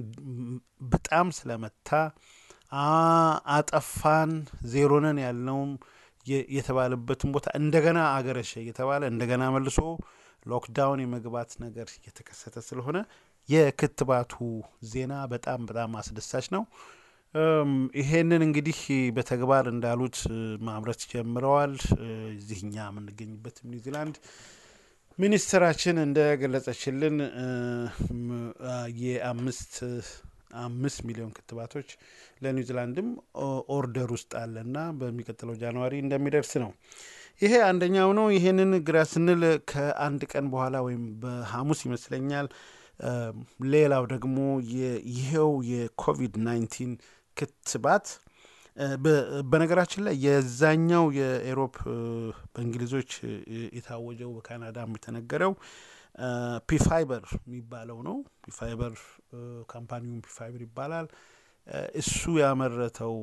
[0.92, 1.88] በጣም ስለመታ
[3.55, 4.33] አጠፋን
[4.72, 5.72] ዜሮነን ያልነውም
[6.57, 9.79] የተባለበትን ቦታ እንደገና አገረሸ እየተባለ እንደገና መልሶ
[10.46, 12.98] ሎክዳውን የመግባት ነገር እየተከሰተ ስለሆነ
[13.48, 14.35] የክትባቱ
[14.90, 16.62] ዜና በጣም በጣም አስደሳች ነው።
[18.00, 18.79] ይሄንን እንግዲህ
[19.16, 20.16] በተግባር እንዳሉት
[20.66, 21.74] ማምረት ጀምረዋል።
[22.37, 24.16] እዚህ እኛ የምንገኝበትም ኒውዚላንድ
[25.18, 27.16] ሚኒስትራችን እንደገለጸችልን
[29.03, 29.75] የአምስት
[30.61, 31.88] አምስት ሚሊዮን ክትባቶች
[32.44, 33.09] ለኒውዚላንድም
[33.74, 36.70] order ውስጥ አለና በሚቀጥለው January እንደሚደርስ ነው።
[37.42, 42.49] ይሄ አንደኛው ነው። ይሄንን ግራ ስንል ከአንድ ቀን በኋላ ወይም በሐሙስ ይመስለኛል
[43.70, 44.38] ሌላው ደግሞ
[45.12, 46.90] ይሄው የኮቪድ nineteen
[47.37, 48.09] ክትባት
[49.51, 51.74] በነገራችን ላይ የዛኛው የ Europe
[52.53, 53.11] በእንግሊዞች
[53.77, 55.53] የታወጀው በካናዳም የተነገረው
[56.70, 58.94] ፒፋይዘር የሚባለው ነው። ፒፋይዘር
[59.68, 61.09] company ውን ፒፋይዘር ይባላል።
[62.01, 63.14] እሱ ያመረተው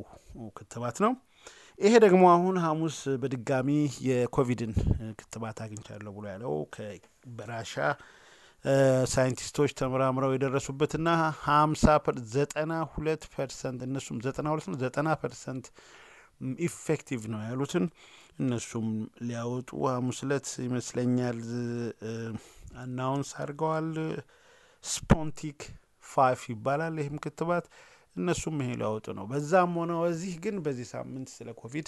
[0.58, 1.14] ክትባት ነው።
[1.80, 3.70] ይሄ ደግሞ አሁን ሐሙስ በድጋሚ
[4.08, 4.72] የኮቪድን
[5.20, 6.54] ክትባት አግኝቻለሁ ብሎ ያለው
[7.38, 7.76] በራሻ
[9.12, 11.10] scientist ኦች ተመራምረው የደረሱበትና
[11.44, 11.84] ሀምሳ
[12.34, 15.68] ዘጠና ሁለት percent እነሱም ዘጠና ሁለት ነው ዘጠና percent
[16.66, 17.86] effective ነው ያሉትን
[18.40, 18.88] እነሱም
[19.28, 21.40] ሊያወጡ ሐሙስ ዕለት ይመስለኛል
[22.82, 23.88] announce አድርገዋል።
[24.86, 25.60] ስፑትኒክ
[26.06, 27.66] five ይባላል ይህም ክትባት
[28.16, 31.88] እነሱም ይሄ ሊያወጡ ነው። በዛም ሆነ በዚህ ግን በዚህ ሳምንት ስለ ኮቪድ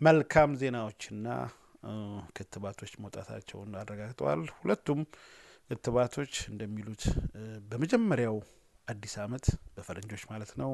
[0.00, 1.26] መልካም ዜናዎችና
[2.36, 5.00] ክትባቶች መውጣታቸውን አረጋግጠዋል። ሁለቱም
[5.70, 7.02] ክትባቶች እንደሚሉት
[7.70, 8.36] በመጀመሪያው
[8.88, 9.44] አዲስ ዓመት
[9.74, 10.70] በፈረንጆች ማለት ነው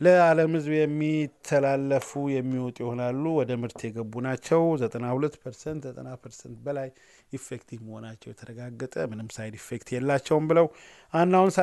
[0.00, 6.88] ለዓለም ሕዝብ የሚተላለፉ የሚወጡ ይሆናሉ። ወደ ምርት የገቡ ናቸው። ዘጠና ሁለት percent ዘጠና percent በላይ
[7.32, 10.66] effective መሆናቸው የተረጋገጠ ምንም side effect የላቸውም ብለው
[11.12, 11.56] announce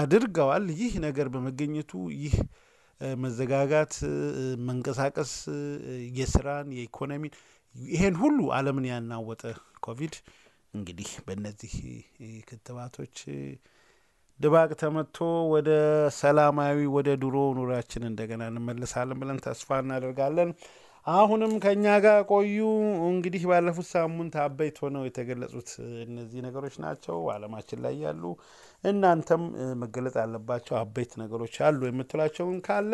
[0.00, 2.36] አድርገዋል። ይህ ነገር በመገኘቱ ይህ
[3.18, 3.94] መዘጋጋት፣
[4.68, 5.32] መንቀሳቀስ፣
[6.18, 7.32] የስራን የኢኮኖሚን
[7.74, 9.42] ይሄን ሁሉ ዓለምን ያናወጠ
[9.84, 10.14] ኮቪድ
[10.76, 11.74] እንግዲህ በእነዚህ
[12.48, 13.18] ክትባቶች
[14.40, 15.16] ድባቅ ተመቶ
[15.52, 15.70] ወደ
[16.16, 20.50] ሰላማዊ ወደ ድሮ ኑሯችን እንደገና እንመልሳለን ብለን ተስፋ እናደርጋለን።
[21.06, 22.56] አሁንም ከእኛ ጋር ቆዩ።
[23.08, 25.68] እንግዲህ ባለፉት ሳምንት አበይት ሆነው የተገለጹት
[26.06, 28.22] እነዚህ ነገሮች ናቸው ዓለማችን ላይ ያሉ
[28.84, 29.42] እናንተም
[29.82, 32.92] መገለጽ ያለባቸው አበይት ነገሮች አሉ የምትላቸውን ካለ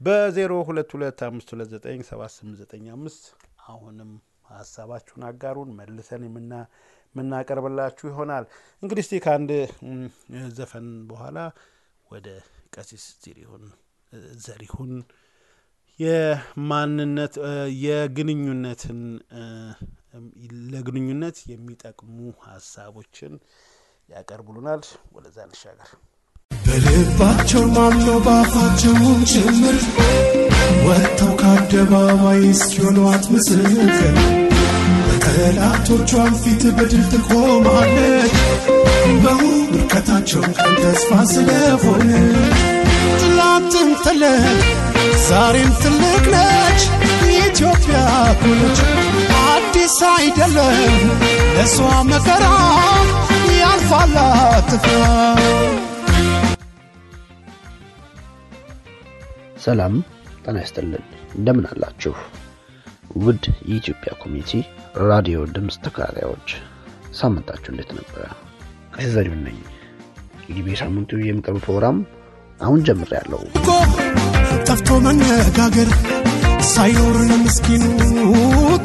[0.00, 3.26] በዜሮ ሁለት ሁለት አምስት ሁለት ዘጠኝ ሰባት ስምንት ዘጠኝ አምስት
[3.68, 4.10] አሁንም
[4.52, 6.52] ሀሳባችሁን አጋሩን መልሰን የምና
[7.14, 8.44] የምናቀርብላችሁ ይሆናል።
[8.82, 9.50] እንግዲህ እስቲ ከአንድ
[10.58, 11.38] ዘፈን በኋላ
[12.06, 12.28] ወደ
[12.74, 13.64] ቀሲስ ዚሪሁን
[14.44, 14.92] ዘሪሁን
[15.98, 17.34] የማንነት
[17.84, 19.00] የግንኙነትን
[20.72, 23.32] ለግንኙነት የሚጠቅሙ ሀሳቦችን
[24.08, 24.82] ያቀርቡልናል።
[25.16, 25.90] ወደዛ ልሻገር።
[26.64, 29.78] በልባቸው ማምነው ባፋቸውን ጭምር
[30.86, 33.90] ወጥተው ከአደባባይ እስኪሆኗት ምስክር
[35.22, 38.34] በጠላቶቿን ፊት በድል ትቆማለች።
[39.22, 42.10] በውድቀታቸው ቀን ተስፋ ስለሆነ
[43.20, 44.60] ትላንትም ትልቅ
[45.26, 46.82] ዛሬም ትልቅ ነች
[47.38, 47.98] ኢትዮጵያ
[48.40, 48.80] ኮነች
[49.44, 51.04] አዲስ አይደለም
[51.54, 51.76] ለእሷ
[52.10, 52.44] መከራ
[53.60, 55.02] ያልፋል አትፍራ።
[59.64, 59.96] ሰላም
[60.44, 61.04] ጤና ይስጥልን።
[61.34, 62.14] እንደምን አላችሁ?
[63.10, 64.50] ውድ የኢትዮጵያ community
[65.04, 66.48] ራዲዮ ድምፅ ተከታታዮች
[67.20, 68.22] ሳምንታችሁ እንዴት ነበረ?
[69.12, 69.58] ዘሪሁን ነኝ።
[70.40, 71.98] እንግዲህ በሳምንቱ የሚቀርቡ ፕሮግራም
[72.60, 73.68] አሁን ጀምሬያለሁ። እኮ
[74.68, 75.90] ጠፍቶ መነጋገር
[76.70, 77.84] ሳይኖር ለምስኪኑ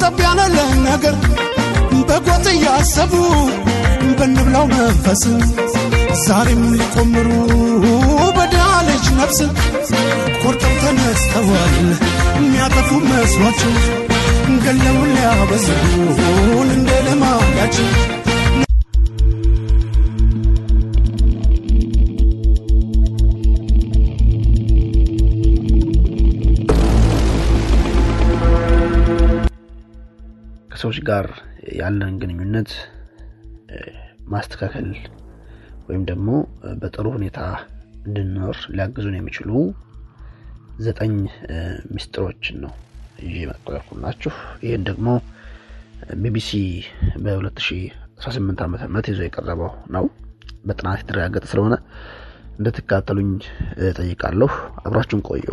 [0.01, 0.57] ጠብ ያለ
[0.88, 1.15] ነገር
[2.09, 3.13] በጎጥ እያሰቡ
[4.19, 5.23] በንብላው መንፈስ
[6.26, 7.30] ዛሬም ሊቆምሩ
[8.38, 9.39] በዳለ ልጅ ነፍስ
[10.41, 11.76] ቆርጠው ተነስተዋል
[12.38, 13.73] የሚያጠፉ መስሏቸው
[14.66, 16.20] ገለውን ሊያበዙን
[16.76, 17.89] እንደ ልማዳቸው
[30.72, 31.28] ከሰዎች ጋር
[31.80, 32.72] ያለን ግንኙነት
[34.34, 34.89] ማስተካከል
[35.88, 36.30] ወይም ደግሞ
[36.82, 37.39] በጥሩ ሁኔታ
[38.05, 39.51] እንድንኖር ሊያግዙን የሚችሉ
[40.86, 41.13] ዘጠኝ
[41.95, 42.74] ምስጢሮችን ነው
[43.24, 45.07] ይዤ መጥቆያኩላችሁ። ይህን ደግሞ
[46.22, 46.49] ቢቢሲ
[47.24, 50.05] በ2018 ዓ ም ይዞ የቀረበው ነው።
[50.66, 51.76] በጥናት የተረጋገጠ ስለሆነ
[52.57, 53.32] እንድትካተሉኝ
[53.97, 54.51] ጠይቃለሁ።
[54.84, 55.47] አብራችሁን ቆዩ።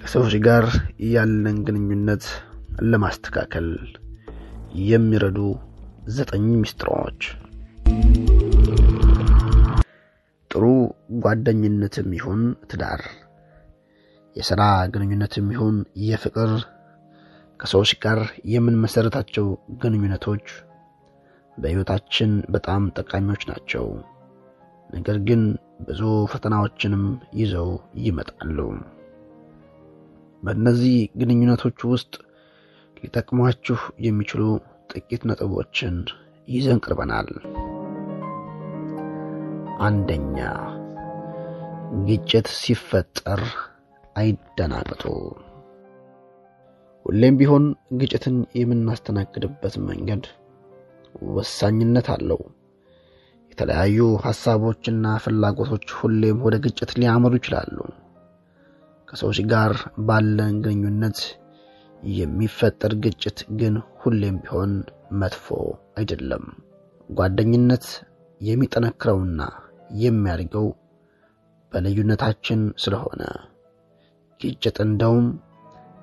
[0.00, 0.64] ከሰዎች ጋር
[1.10, 2.24] ያለን ግንኙነት
[2.84, 3.68] ለማስተካከል
[4.84, 5.38] የሚረዱ
[6.08, 7.20] ዘጠኝ ምስጢሮች።
[10.54, 10.64] ጥሩ
[11.22, 12.40] ጓደኝነትም ይሁን
[12.70, 13.00] ትዳር፣
[14.36, 16.52] የሥራ ግንኙነትም ይሁን የፍቅር፣
[17.60, 18.20] ከሰዎች ጋር
[18.52, 19.46] የምንመሰረታቸው
[19.82, 20.46] ግንኙነቶች
[21.58, 23.86] በሕይወታችን በጣም ጠቃሚዎች ናቸው።
[24.90, 25.42] ነገር ግን
[25.88, 26.00] ብዙ
[26.32, 27.70] ፈተናዎችንም ይዘው
[28.02, 28.58] ይመጣሉ።
[30.42, 32.14] በእነዚህ ግንኙነቶች ውስጥ
[32.96, 34.42] ሊጠቅሟችሁ የሚችሉ
[34.92, 35.96] ጥቂት ነጥቦችን
[36.48, 37.28] ይዘን ቀርበናል።
[39.80, 40.36] አንደኛ፣
[42.06, 43.40] ግጭት ሲፈጠር
[44.16, 45.02] አይደናገጡ።
[47.06, 50.24] ሁሌም ቢሆን ግጭትን የምናስተናግድበት መንገድ
[51.34, 52.40] ወሳኝነት አለው።
[53.52, 57.76] የተለያዩ ሐሳቦችና ፍላጎቶች ሁሌም ወደ ግጭት ሊያመሩ ይችላሉ።
[59.08, 59.72] ከሰዎች ጋር
[60.08, 61.18] ባለን ግንኙነት
[62.02, 64.72] የሚፈጠር ግጭት ግን ሁሌም ቢሆን
[65.20, 65.46] መጥፎ
[65.98, 66.44] አይደለም።
[67.10, 67.86] ጓደኝነት
[68.40, 69.40] የሚጠነክረውና
[70.02, 70.66] የሚያድገው
[71.72, 73.22] በልዩነታችን ስለሆነ።
[74.40, 75.26] ግጭት እንደውም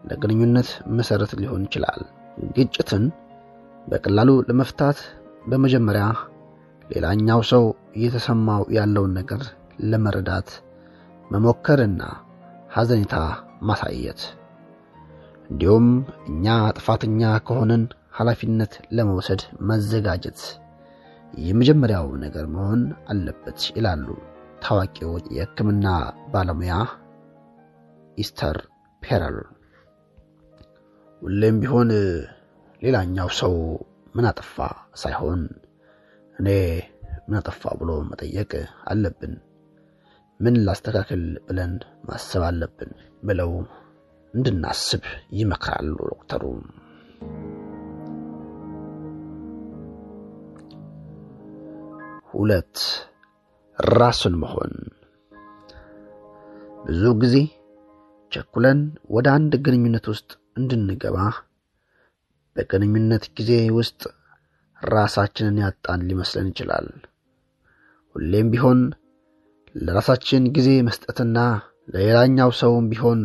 [0.04, 2.02] ለግንኙነት መሰረት ሊሆን ይችላል።
[2.56, 3.04] ግጭትን
[3.88, 4.98] በቀላሉ ለመፍታት
[5.46, 6.06] በመጀመሪያ
[6.90, 7.64] ሌላኛው ሰው
[7.96, 9.42] እየተሰማው ያለውን ነገር
[9.84, 10.50] ለመረዳት
[11.32, 12.02] መሞከርና
[12.74, 13.16] ሐዘኔታ
[13.62, 14.22] ማሳየት።
[15.50, 15.88] እንዲሁም
[16.30, 16.46] እኛ
[16.78, 17.84] ጥፋተኛ ከሆንን
[18.18, 20.40] ኃላፊነት ለመውሰድ መዘጋጀት
[21.46, 24.08] የመጀመሪያው ነገር መሆን አለበት ይላሉ
[24.64, 25.88] ታዋቂው የሕክምና
[26.34, 26.74] ባለሙያ
[28.18, 28.58] ኢስተር
[29.02, 29.38] ፔረል።
[31.22, 31.90] ሁሌም ቢሆን
[32.82, 33.56] ሌላኛው ሰው
[34.16, 34.56] ምን አጠፋ
[34.96, 35.42] ሳይሆን
[36.36, 36.48] እኔ
[37.28, 38.52] ምን አጠፋ ብሎ መጠየቅ
[38.86, 39.34] አለብን።
[40.40, 41.74] ምን ላስተካክል ብለን
[42.08, 42.92] ማሰብ አለብን
[43.24, 43.52] ብለው
[44.34, 45.04] እንድናስብ
[45.40, 46.44] ይመክራሉ ዶክተሩ።
[52.34, 52.76] ሁለት
[53.80, 54.74] ራስን መሆን።
[56.86, 57.36] ብዙ ጊዜ
[58.32, 58.80] ቸኩለን
[59.16, 61.18] ወደ አንድ ግንኙነት ውስጥ እንድንገባ
[62.56, 64.02] በግንኙነት ጊዜ ውስጥ
[64.82, 66.88] ራሳችንን ያጣን ሊመስለን ይችላል።
[68.16, 68.80] ሁሌም ቢሆን
[69.76, 71.38] ለራሳችን ጊዜ መስጠትና
[71.94, 73.22] ለሌላኛው ሰውም ቢሆን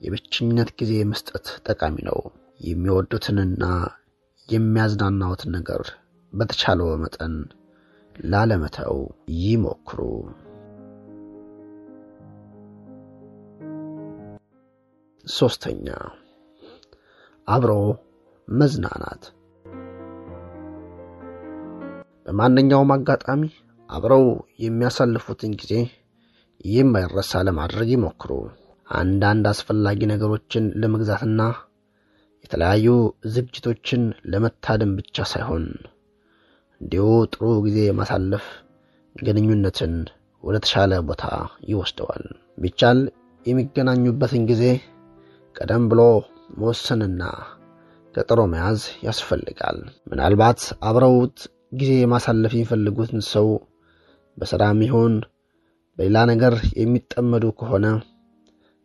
[0.00, 2.18] የብቸኝነት ጊዜ መስጠት ጠቃሚ ነው።
[2.60, 3.64] የሚወዱትንና
[4.48, 5.82] የሚያዝናናውትን ነገር
[6.32, 7.34] በተቻለው መጠን
[8.24, 8.96] ላለመተው
[9.40, 9.98] ይሞክሩ።
[15.24, 15.86] ሶስተኛ
[17.48, 17.72] አብሮ
[18.48, 19.22] መዝናናት።
[22.26, 23.42] በማንኛውም አጋጣሚ
[23.90, 24.24] አብረው
[24.64, 25.74] የሚያሳልፉትን ጊዜ
[26.70, 28.32] የማይረሳ ለማድረግ ይሞክሩ።
[28.94, 31.40] አንዳንድ አስፈላጊ ነገሮችን ለመግዛትና
[32.44, 32.86] የተለያዩ
[33.34, 34.02] ዝግጅቶችን
[34.32, 35.64] ለመታደም ብቻ ሳይሆን
[36.80, 38.44] እንዲሁ ጥሩ ጊዜ ማሳለፍ
[39.16, 39.94] ግንኙነትን
[40.44, 41.24] ወደ ተሻለ ቦታ
[41.70, 42.24] ይወስደዋል።
[42.62, 42.98] ቢቻል
[43.46, 44.62] የሚገናኙበትን ጊዜ
[45.56, 46.00] ቀደም ብሎ
[46.58, 47.22] መወሰንና
[48.14, 49.78] ቀጠሮ መያዝ ያስፈልጋል።
[50.10, 51.36] ምናልባት አብረውት
[51.80, 53.48] ጊዜ ማሳለፍ የሚፈልጉትን ሰው
[54.36, 55.14] በስራም ይሁን
[55.98, 57.86] በሌላ ነገር የሚጠመዱ ከሆነ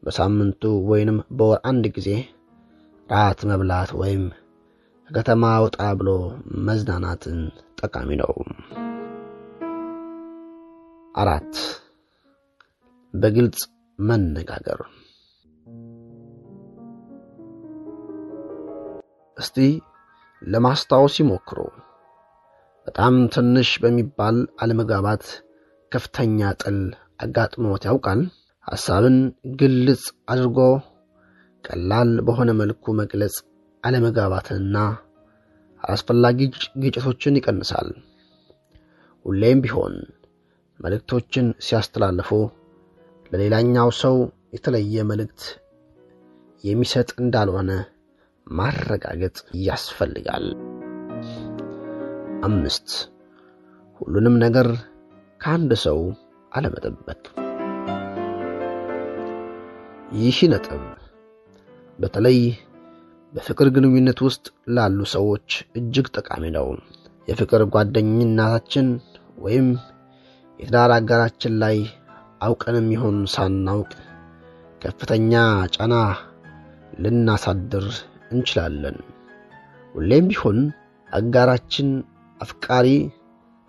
[0.04, 2.10] በሳምንቱ ወይንም በወር አንድ ጊዜ
[3.10, 4.24] ራት መብላት ወይም
[5.10, 6.10] ከከተማ ወጣ ብሎ
[6.68, 7.40] መዝናናትን
[7.86, 8.32] ጠቃሚ ነው።
[11.16, 11.54] አራት
[13.14, 13.60] በግልጽ
[14.00, 14.80] መነጋገር።
[19.38, 19.58] እስቲ
[20.42, 21.60] ለማስታወስ ይሞክሩ።
[22.88, 25.24] በጣም ትንሽ በሚባል አለመግባባት
[25.92, 26.78] ከፍተኛ ጥል
[27.22, 28.22] አጋጥሞት ያውቃል?
[28.68, 29.18] ሐሳብን
[29.60, 30.60] ግልጽ አድርጎ
[31.64, 33.36] ቀላል በሆነ መልኩ መግለጽ
[33.84, 34.78] አለመግባባትንና
[35.86, 36.40] አላስፈላጊ
[36.84, 37.90] ግጭቶችን ይቀንሳል።
[39.26, 39.96] ሁሌም ቢሆን
[40.80, 42.30] መልእክቶችን ሲያስተላልፉ
[43.32, 44.16] ለሌላኛው ሰው
[44.56, 45.44] የተለየ መልእክት
[46.64, 47.72] የሚሰጥ እንዳልሆነ
[48.48, 50.46] ማረጋገጥ ያስፈልጋል።
[52.44, 52.90] አምስት
[54.00, 54.68] ሁሉንም ነገር
[55.42, 56.00] ከአንድ ሰው
[56.52, 57.22] አለመጠበቅ።
[60.18, 60.84] ይህ ነጥብ
[62.00, 62.40] በተለይ
[63.36, 65.48] በፍቅር ግንኙነት ውስጥ ላሉ ሰዎች
[65.80, 66.68] እጅግ ጠቃሚ ነው።
[67.28, 68.88] የፍቅር ጓደኝነታችን
[69.38, 69.68] ወይም
[70.60, 71.78] የትዳር አጋራችን ላይ
[72.42, 73.92] አውቀንም ይሁን ሳናውቅ
[74.82, 75.34] ከፍተኛ
[75.76, 75.96] ጫና
[77.00, 77.88] ልናሳድር
[78.32, 78.98] እንችላለን።
[79.96, 80.60] ሁሌም ቢሆን
[81.10, 81.90] አጋራችን
[82.40, 82.88] አፍቃሪ፣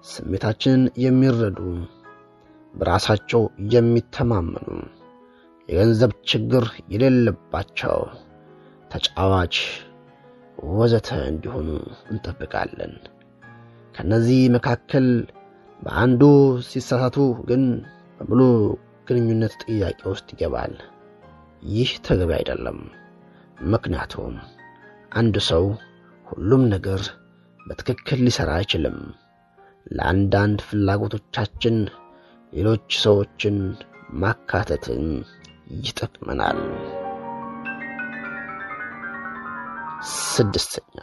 [0.05, 1.59] ስሜታችንን የሚረዱ፣
[2.75, 3.43] በራሳቸው
[3.75, 4.69] የሚተማመኑ፣
[5.69, 7.97] የገንዘብ ችግር የሌለባቸው፣
[8.99, 9.55] ተጫዋች
[10.70, 11.68] ወዘተ እንዲሆኑ
[12.11, 12.94] እንጠብቃለን።
[13.94, 15.07] ከነዚህ መካከል
[15.82, 16.22] በአንዱ
[16.68, 17.16] ሲሳሳቱ
[17.49, 17.62] ግን
[18.20, 18.40] በሙሉ
[19.09, 20.74] ግንኙነት ጥያቄ ውስጥ ይገባል።
[21.70, 22.78] ይህ ተገቢ አይደለም።
[23.72, 24.34] ምክንያቱም
[25.12, 25.64] አንድ ሰው
[26.26, 27.03] ሁሉም ነገር
[27.61, 28.99] በትክክል ሊሰራ አይችልም።
[29.92, 31.76] ለአንዳንድ ፍላጎቶቻችን
[32.53, 33.59] ሌሎች ሰዎችን
[34.22, 35.05] ማካተትን
[35.80, 36.61] ይጠቅመናል።
[40.09, 40.99] ስድስተኛ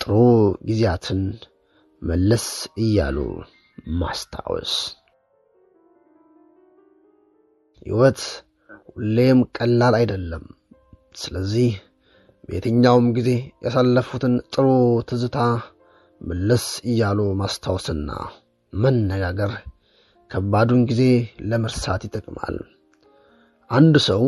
[0.00, 0.12] ጥሩ
[0.68, 1.22] ጊዜያትን
[2.02, 2.46] መለስ
[2.78, 3.18] እያሉ
[4.00, 4.74] ማስታወስ።
[7.86, 8.20] ሕይወት
[8.90, 10.44] ሁሌም ቀላል አይደለም።
[11.14, 11.70] ስለዚህ
[12.48, 13.30] በየትኛውም ጊዜ
[13.64, 14.66] ያሳለፉትን ጥሩ
[15.08, 15.38] ትዝታ
[16.20, 18.10] መለስ እያሉ ማስታወስና
[18.72, 19.52] መነጋገር
[20.30, 21.02] ከባዱን ጊዜ
[21.50, 22.56] ለመርሳት ይጠቅማል።
[23.70, 24.22] አንድ ሰው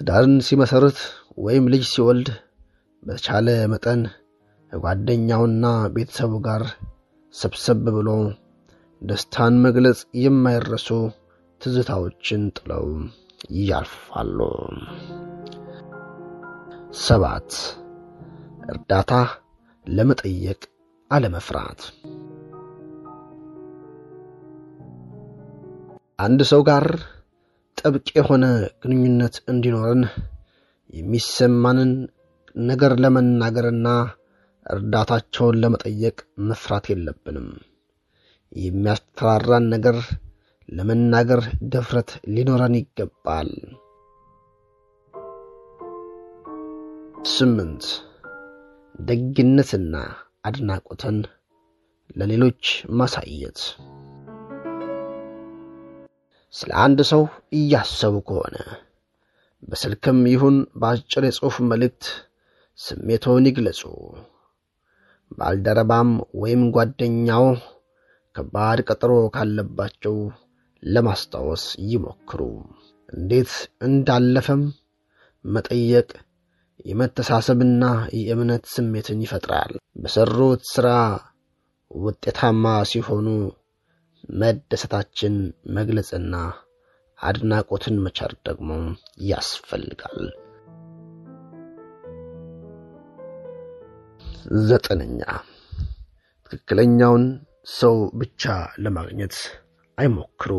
[0.00, 0.98] ትዳርን ሲመሰርት
[1.40, 2.28] ወይም ልጅ ሲወልድ
[3.02, 4.00] በተቻለ መጠን
[4.72, 6.62] ከጓደኛውና ቤተሰቡ ጋር
[7.34, 8.08] ሰብሰብ ብሎ
[9.02, 10.88] ደስታን መግለጽ የማይረሱ
[11.60, 12.86] ትዝታዎችን ጥለው
[13.68, 14.38] ያልፋሉ።
[17.00, 17.50] ሰባት
[18.70, 19.12] እርዳታ
[19.86, 20.60] ለመጠየቅ
[21.10, 21.80] አለመፍራት።
[26.18, 26.86] አንድ ሰው ጋር
[27.78, 28.44] ጥብቅ የሆነ
[28.82, 30.02] ግንኙነት እንዲኖረን
[30.90, 31.92] የሚሰማንን
[32.64, 33.88] ነገር ለመናገርና
[34.66, 36.16] እርዳታቸውን ለመጠየቅ
[36.48, 37.48] መፍራት የለብንም።
[38.52, 39.96] የሚያስፈራራን ነገር
[40.68, 41.40] ለመናገር
[41.72, 43.50] ድፍረት ሊኖረን ይገባል።
[47.30, 47.84] ስምንት
[49.04, 49.94] ደግነትና
[50.44, 51.16] አድናቆትን
[52.16, 53.58] ለሌሎች ማሳየት።
[56.54, 57.22] ስለ አንድ ሰው
[57.52, 58.56] እያሰቡ ከሆነ
[59.62, 62.04] በስልክም ይሁን በአጭር የጽሑፍ መልእክት
[62.78, 63.80] ስሜቶን ይግለጹ።
[65.30, 67.44] ባልደረባም ወይም ጓደኛው
[68.34, 70.16] ከባድ ቀጠሮ ካለባቸው
[70.82, 72.40] ለማስታወስ ይሞክሩ።
[73.12, 73.52] እንዴት
[73.86, 74.62] እንዳለፈም
[75.44, 76.08] መጠየቅ
[76.84, 77.84] የመተሳሰብና
[78.18, 80.88] የእምነት ስሜትን ይፈጥራል። በሰሩት ሥራ
[81.90, 83.26] ውጤታማ ሲሆኑ
[84.40, 85.34] መደሰታችን
[85.76, 86.34] መግለጽና
[87.20, 88.68] አድናቆትን መቻር ደግሞ
[89.24, 90.20] ያስፈልጋል።
[94.68, 95.20] ዘጠነኛ
[96.50, 97.24] ትክክለኛውን
[97.74, 98.42] ሰው ብቻ
[98.78, 99.34] ለማግኘት
[99.98, 100.50] አይሞክሩ።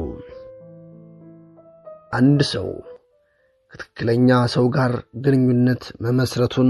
[2.13, 2.67] አንድ ሰው
[3.73, 4.93] ከትክክለኛ ሰው ጋር
[5.25, 6.69] ግንኙነት መመስረቱን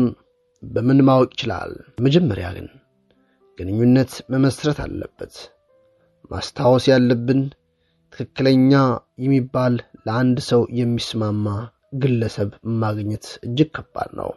[0.64, 1.72] በምን ማወቅ ይችላል?
[2.00, 2.68] መጀመሪያ ግን
[3.58, 5.36] ግንኙነት መመስረት አለበት።
[6.32, 7.42] ማስታወስ ያለብን
[8.14, 8.72] ትክክለኛ
[9.24, 9.74] የሚባል
[10.05, 11.45] ለአንድ ሰው የሚስማማ
[11.93, 12.49] ግለሰብ
[12.82, 14.32] ማግኘት እጅግ ከባድ ነው።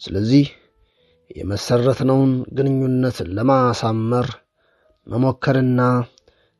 [0.00, 0.46] ስለዚህ
[1.30, 4.28] የመሰረትነውን ግንኙነት ለማሳመር
[5.06, 5.80] መሞከርና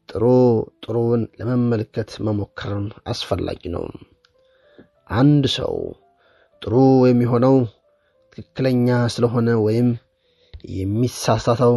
[0.08, 0.24] ጥሩ
[0.84, 3.84] ጥሩውን ለመመልከት መሞከርን አስፈላጊ ነው።
[5.10, 5.74] አንድ ሰው
[6.62, 6.74] ጥሩ
[7.08, 7.56] የሚሆነው
[8.32, 9.88] ትክክለኛ ስለሆነ ወይም
[10.76, 11.74] የሚሳሳተው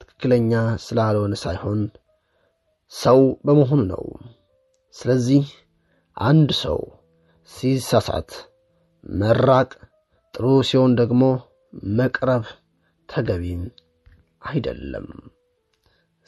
[0.00, 0.52] ትክክለኛ
[0.84, 1.80] ስላልሆነ ሳይሆን
[2.92, 4.04] ሰው በመሆኑ ነው።
[4.94, 5.44] ስለዚህ
[6.16, 6.78] አንድ ሰው
[7.50, 8.30] ሲሳሳት
[9.04, 9.70] መራቅ፣
[10.34, 11.22] ጥሩ ሲሆን ደግሞ
[11.98, 12.44] መቅረብ
[13.08, 13.44] ተገቢ
[14.42, 15.06] አይደለም።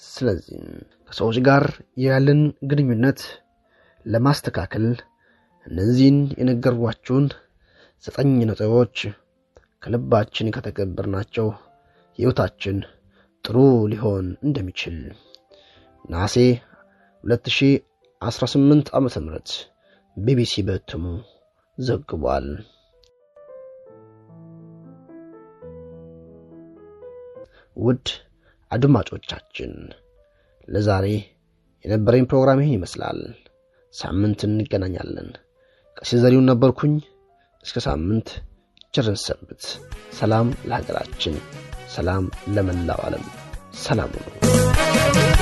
[0.01, 0.61] ስለዚህ
[1.09, 1.65] ከሰዎች ጋር
[2.05, 2.41] ያለን
[2.71, 3.21] ግንኙነት
[4.07, 4.87] ለማስተካከል
[5.67, 7.27] እነዚህን የነገርኳችሁን
[8.05, 8.97] ዘጠኝ ነጥቦች
[9.83, 11.47] ከልባችን ከተገበርናቸው
[12.19, 12.79] ሕይወታችን
[13.45, 13.57] ጥሩ
[13.93, 14.97] ሊሆን እንደሚችል
[16.05, 16.37] ነሐሴ
[17.25, 19.09] 2018 ዓ ም
[20.17, 21.05] ቢቢሲ በእትሙ
[21.79, 22.49] ዘግቧል።
[27.77, 28.07] ውድ
[28.71, 29.73] አድማጮቻችን
[30.69, 31.07] ለዛሬ
[31.85, 33.21] የነበረኝ ፕሮግራም ይህን ይመስላል።
[33.95, 35.31] ሳምንት እንገናኛለን።
[35.97, 36.95] ቀሲስ ዘሪሁን ነበርኩኝ።
[37.65, 38.29] እስከ ሳምንት
[38.95, 39.65] ቸርን ሰንብት።
[40.13, 41.37] ሰላም ለሀገራችን፣
[41.95, 42.27] ሰላም
[42.57, 43.25] ለመላው ዓለም።
[43.79, 45.41] ሰላም ሁኑ።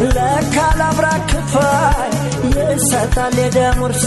[0.00, 2.10] መልካም ታሪክ እንደ ሀብት እንደ ቅርስ ለካ ላብራክ ክፋይ
[2.68, 4.02] ይሰጣል የደም ውርስ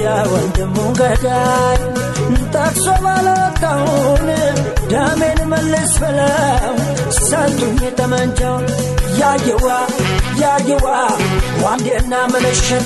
[0.00, 1.78] የወንድሙ ገዳይ
[2.54, 4.28] ጠቅሶ ባለወጣውን
[4.92, 6.76] ደሜን መልስ ብለው
[7.20, 8.66] ሰጡኝ ጠመንጃውን
[9.20, 9.66] ያየዋ
[10.42, 10.86] ያየዋ
[11.64, 12.84] ዋንዴና ምንሽር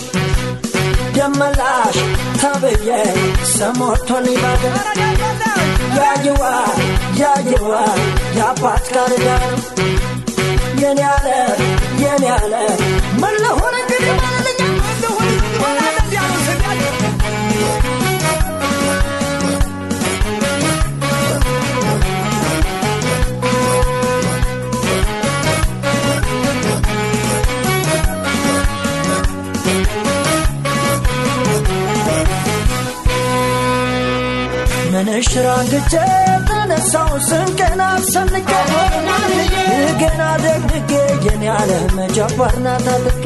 [1.16, 1.96] ደመላሽ
[2.40, 2.88] ተብዬ
[3.50, 4.76] ሰሞቶን ይባገር።
[5.98, 6.42] ያየዋ
[7.20, 7.70] ያየዋ
[8.38, 9.44] የአባት ጋር ዳር
[10.85, 12.24] የኔ
[34.95, 36.23] ምንሽር አንግቼ ተነሳው
[37.28, 38.50] ስንቄን አሰንቄ
[40.00, 40.92] ገና ደግድጌ
[41.26, 43.24] የኔ ያለ መጀመርና ታጥቄ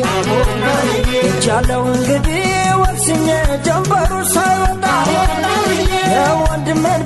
[1.28, 2.46] እጃለው እንግዲህ
[2.82, 3.26] ወስኜ
[3.66, 4.84] ጀንበሩ ሳይወጣ
[6.12, 7.02] የወንድሜን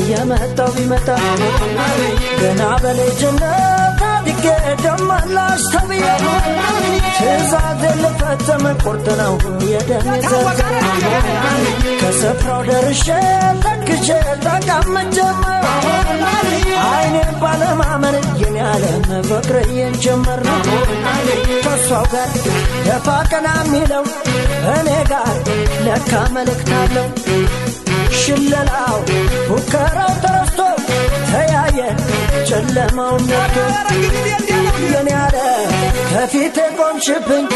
[0.00, 1.08] እየመጣው ቢመጣ
[2.40, 4.44] ገና በልጅነት አድጌ
[12.68, 13.06] ደርሼ
[13.90, 14.08] ተክቼ
[14.44, 15.38] ተቀምጬም
[16.88, 20.40] አይኔን ባለማመን የኔ ዓለም ፍቅርዬን ጀመር
[21.64, 22.28] ከሷው ጋር
[22.86, 24.04] ደፋ ቀና የሚለው
[24.74, 25.30] እኔ ጋር
[25.86, 27.08] ለካ መልእክት አለው።
[28.20, 28.98] ሽለላው
[29.48, 30.60] ፉከራው ተረስቶ
[31.30, 31.98] ተያየን
[32.50, 33.56] ጨለማው ነቶ
[34.92, 35.38] የኔ ያለ
[36.12, 37.46] ከፊቴ ቆምሽብኝ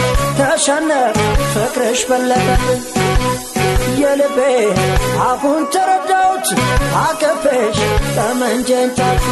[0.40, 1.18] ተሸነፍ
[1.54, 2.82] ፍቅርሽ በለጠብኝ።
[4.02, 4.38] የልቤ
[5.24, 5.62] አሁን
[6.44, 7.78] ተረዳሁት አቀፈሽ
[8.16, 9.24] ጠመንጀን ጫፍ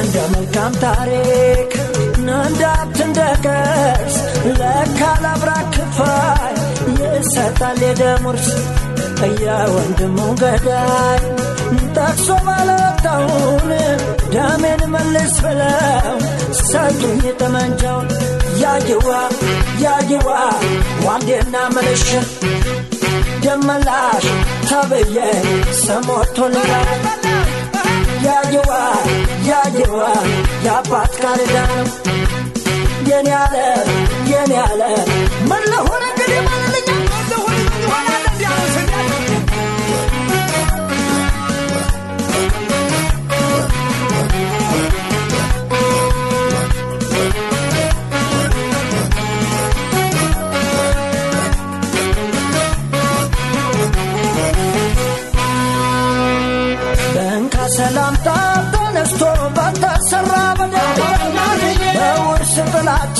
[0.00, 1.72] እንደ መልካም ታሪክ
[7.40, 8.46] ይሰጣል የደም ውርስ
[9.42, 11.20] የወንድሙ ገዳይ
[11.96, 13.70] ጠቅሶ ባለወጣውን
[14.34, 16.16] ደሜን መልስ ብለው
[16.60, 18.08] ሰጡኝ ጠመንጃውን።
[18.62, 19.08] ያየዋ
[19.84, 20.28] ያየዋ
[21.06, 22.26] ዋንዴና ምልሽር
[23.44, 24.26] ደመላሽ
[24.68, 25.16] ተብዬ
[25.80, 26.56] ሰሞቶን
[28.26, 28.70] ያየዋ
[29.50, 30.00] ያየዋ
[30.66, 31.86] የአባት ቃል ነው
[33.10, 33.56] የኔ ያለ
[34.32, 34.82] የኔ ያለ
[35.50, 35.64] ምን
[36.02, 36.59] እንግዲህ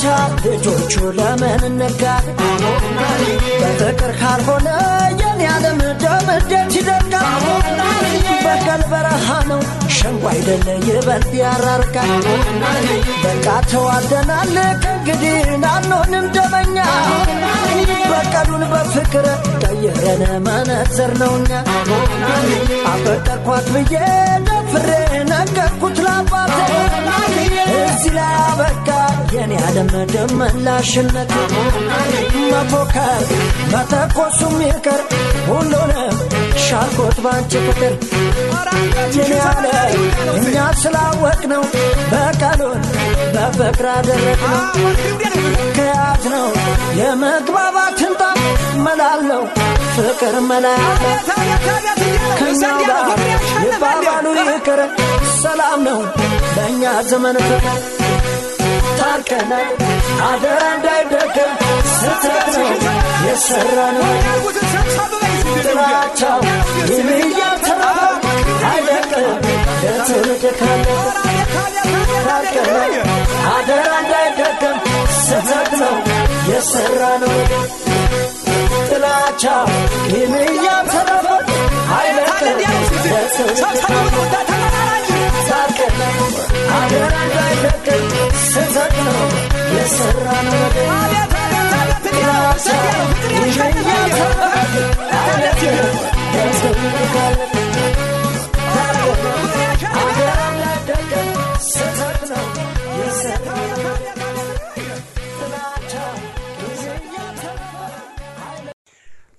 [0.01, 2.25] ጥላቻ ልጆቹ ለምን ነጋድ
[3.61, 4.67] በፍቅር ካልሆነ
[5.21, 7.43] የኔ ዓለም ደም እንዴት ይደርጋል?
[8.45, 9.61] በቀል በረሃ ነው
[9.97, 12.11] ሸንጎ አይደለ ይበልጥ ያራርቃል።
[13.23, 15.37] በቃ ተዋደናል ከእንግዲህ
[15.73, 16.77] አንሆንም ደመኛ።
[18.11, 19.27] በቀሉን በፍቅር
[19.63, 21.51] ቀይረን መነጽር ነውኛ
[22.91, 23.95] አፈቀርኳት ብዬ
[24.47, 24.89] ደፍሬ
[25.31, 26.57] ነገርኩት ላባቴ
[27.83, 28.87] እዚህ ላይ አበቃ
[29.33, 31.31] የኔ ዓለም ደመላሽነት
[32.51, 33.21] መፎከር
[33.73, 35.01] መተኮሱም ይቅር
[35.47, 36.17] ሁሉንም
[36.65, 37.93] ሻርኮት ባንቺ ፍቅር።
[39.17, 40.01] የኔ ዓለም
[40.37, 41.63] እኛ ስላወቅ ነው
[42.11, 42.81] በቀሉን
[43.35, 44.59] በፍቅር አደረግ ነው
[45.77, 46.47] ከያት ነው
[46.99, 48.39] የመግባባትን ጣም
[48.85, 49.43] መላለው
[49.95, 51.03] ፍቅር መላያለ
[52.39, 53.09] ከኛው ጋር
[53.65, 54.81] ይባባሉ ይቅር
[55.41, 55.99] ሰላም ነው
[56.55, 57.77] በእኛ ዘመን ፍቅር
[59.01, 59.69] ታርቀናል
[60.27, 61.51] አደራ እንዳይደገም
[61.93, 62.25] ስተት
[62.55, 62.69] ነው
[63.25, 64.09] የሰራ ነው
[65.63, 66.39] ጥላቻው
[66.81, 67.99] ይህን እያተረፈ
[68.71, 69.27] አይደቅም
[69.83, 70.87] ለትውልድ ካለ
[72.27, 72.93] ታርቀናል
[73.53, 74.77] አደራ እንዳይደገም
[75.19, 75.95] ስተት ነው
[76.51, 77.35] የሰራ ነው
[78.89, 79.43] ጥላቻ
[80.09, 81.27] ይህን እያተረፈ
[81.97, 82.59] አይደቅም
[83.05, 83.61] ለትውልድ
[84.33, 84.70] ታርቀናል
[86.73, 88.05] አደራ እንዳይደገም
[88.43, 89.21] ስተት ነው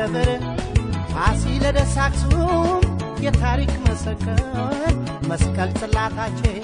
[0.01, 0.29] ደብር
[1.11, 2.83] ፋሲለደስ አክሱም
[3.25, 4.39] የታሪክ መሰከር
[5.29, 6.55] መስቀል ጽላታችን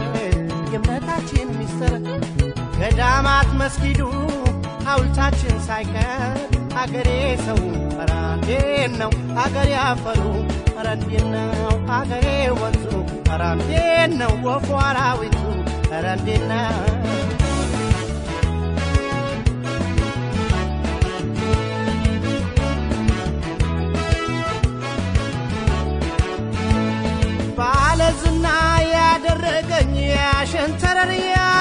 [0.72, 1.94] የእምነታችን ሚስጥር
[2.80, 4.02] ገዳማት መስጊዱ
[4.88, 6.40] ሐውልታችን ሳይቀር
[6.82, 7.10] አገሬ
[7.46, 7.60] ሰው
[7.98, 8.12] ኧረ
[8.96, 9.12] ነው
[9.44, 10.22] አገሬ አፈሩ
[10.76, 10.88] ኧረ
[11.36, 12.28] ነው አገሬ
[12.60, 12.86] ወንዙ
[13.30, 15.40] ኧረ እንዴት ነው ወፉ አራዊቱ
[16.48, 16.78] ነው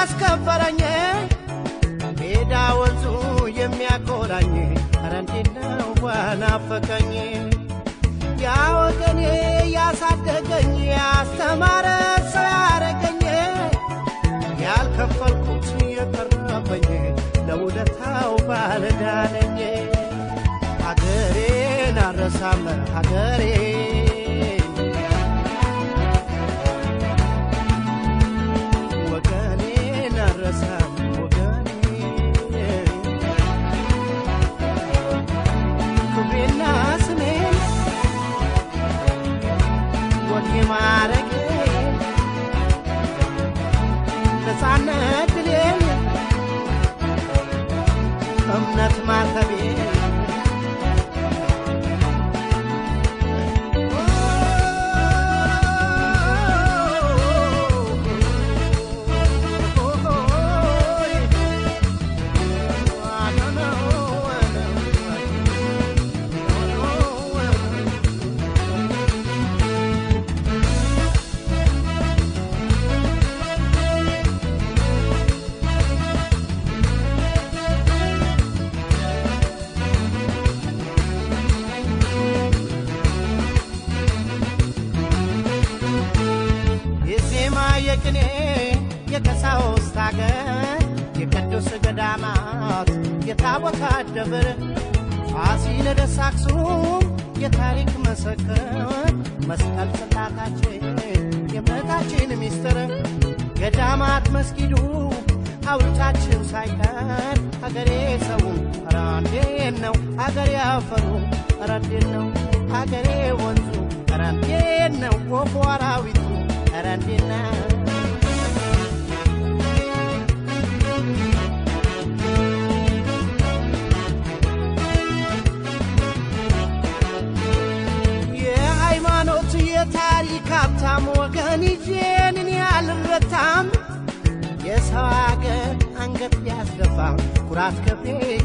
[0.09, 0.77] ያስከበረኝ
[2.19, 3.03] ሜዳ ወንዙ
[3.57, 4.53] የሚያኮራኝ
[4.97, 7.09] ኧረ እንዴት ነው በናፈቀኝ
[8.43, 8.53] ያ
[9.75, 11.87] ያሳደገኝ ያስተማረ
[12.33, 13.19] ሰው ያረገኝ
[14.63, 16.87] ያልከፈልኩት የቀረበኝ
[17.49, 19.59] ለውለታው ባለዳነኝ።
[20.85, 22.63] ሀገሬን አረሳም
[22.95, 23.66] ሀገሬን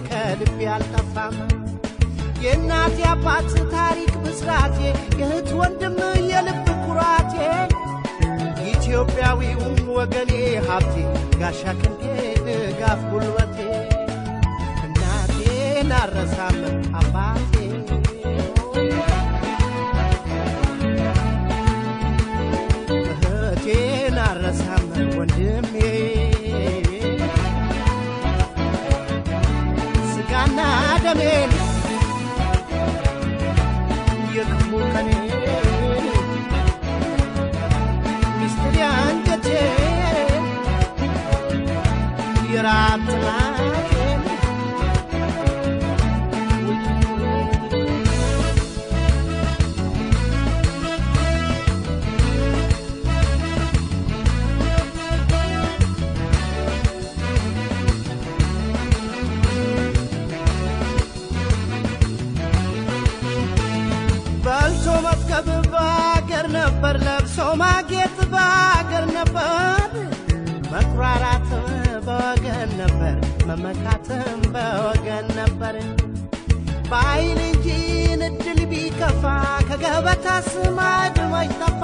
[0.07, 1.37] ከልቤ አልጠፋም።
[2.45, 4.79] የእናት የአባት ታሪክ ብስራቴ
[5.21, 5.99] የእህት ወንድም
[6.31, 7.35] የልብ ኩራቴ
[8.73, 9.63] ኢትዮጵያዊው
[9.97, 10.33] ወገኔ
[10.67, 10.95] ሀብቴ
[11.41, 12.03] ጋሻ ክንዴ
[12.47, 13.57] ድጋፍ ጉልበቴ።
[14.87, 16.59] እናቴን አረሳም
[17.01, 17.55] አባቴ
[67.35, 69.93] ለብሶ ማጌጥ በአገር ነበር፣
[70.73, 71.69] መኩራራትም
[72.07, 73.15] በወገን ነበር፣
[73.49, 75.77] መመካትም በወገን ነበር።
[76.91, 77.67] በኃይል እንጂ
[78.29, 79.25] እድል ቢከፋ
[79.71, 81.17] ከገበታ ስማድ
[81.55, 81.83] ጠፋ?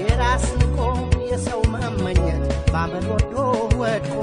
[0.00, 0.78] የራስ ንቆ
[1.30, 2.42] የሰው መመኘት
[2.74, 3.36] ባመል ወዶ
[3.80, 4.14] ወድቆ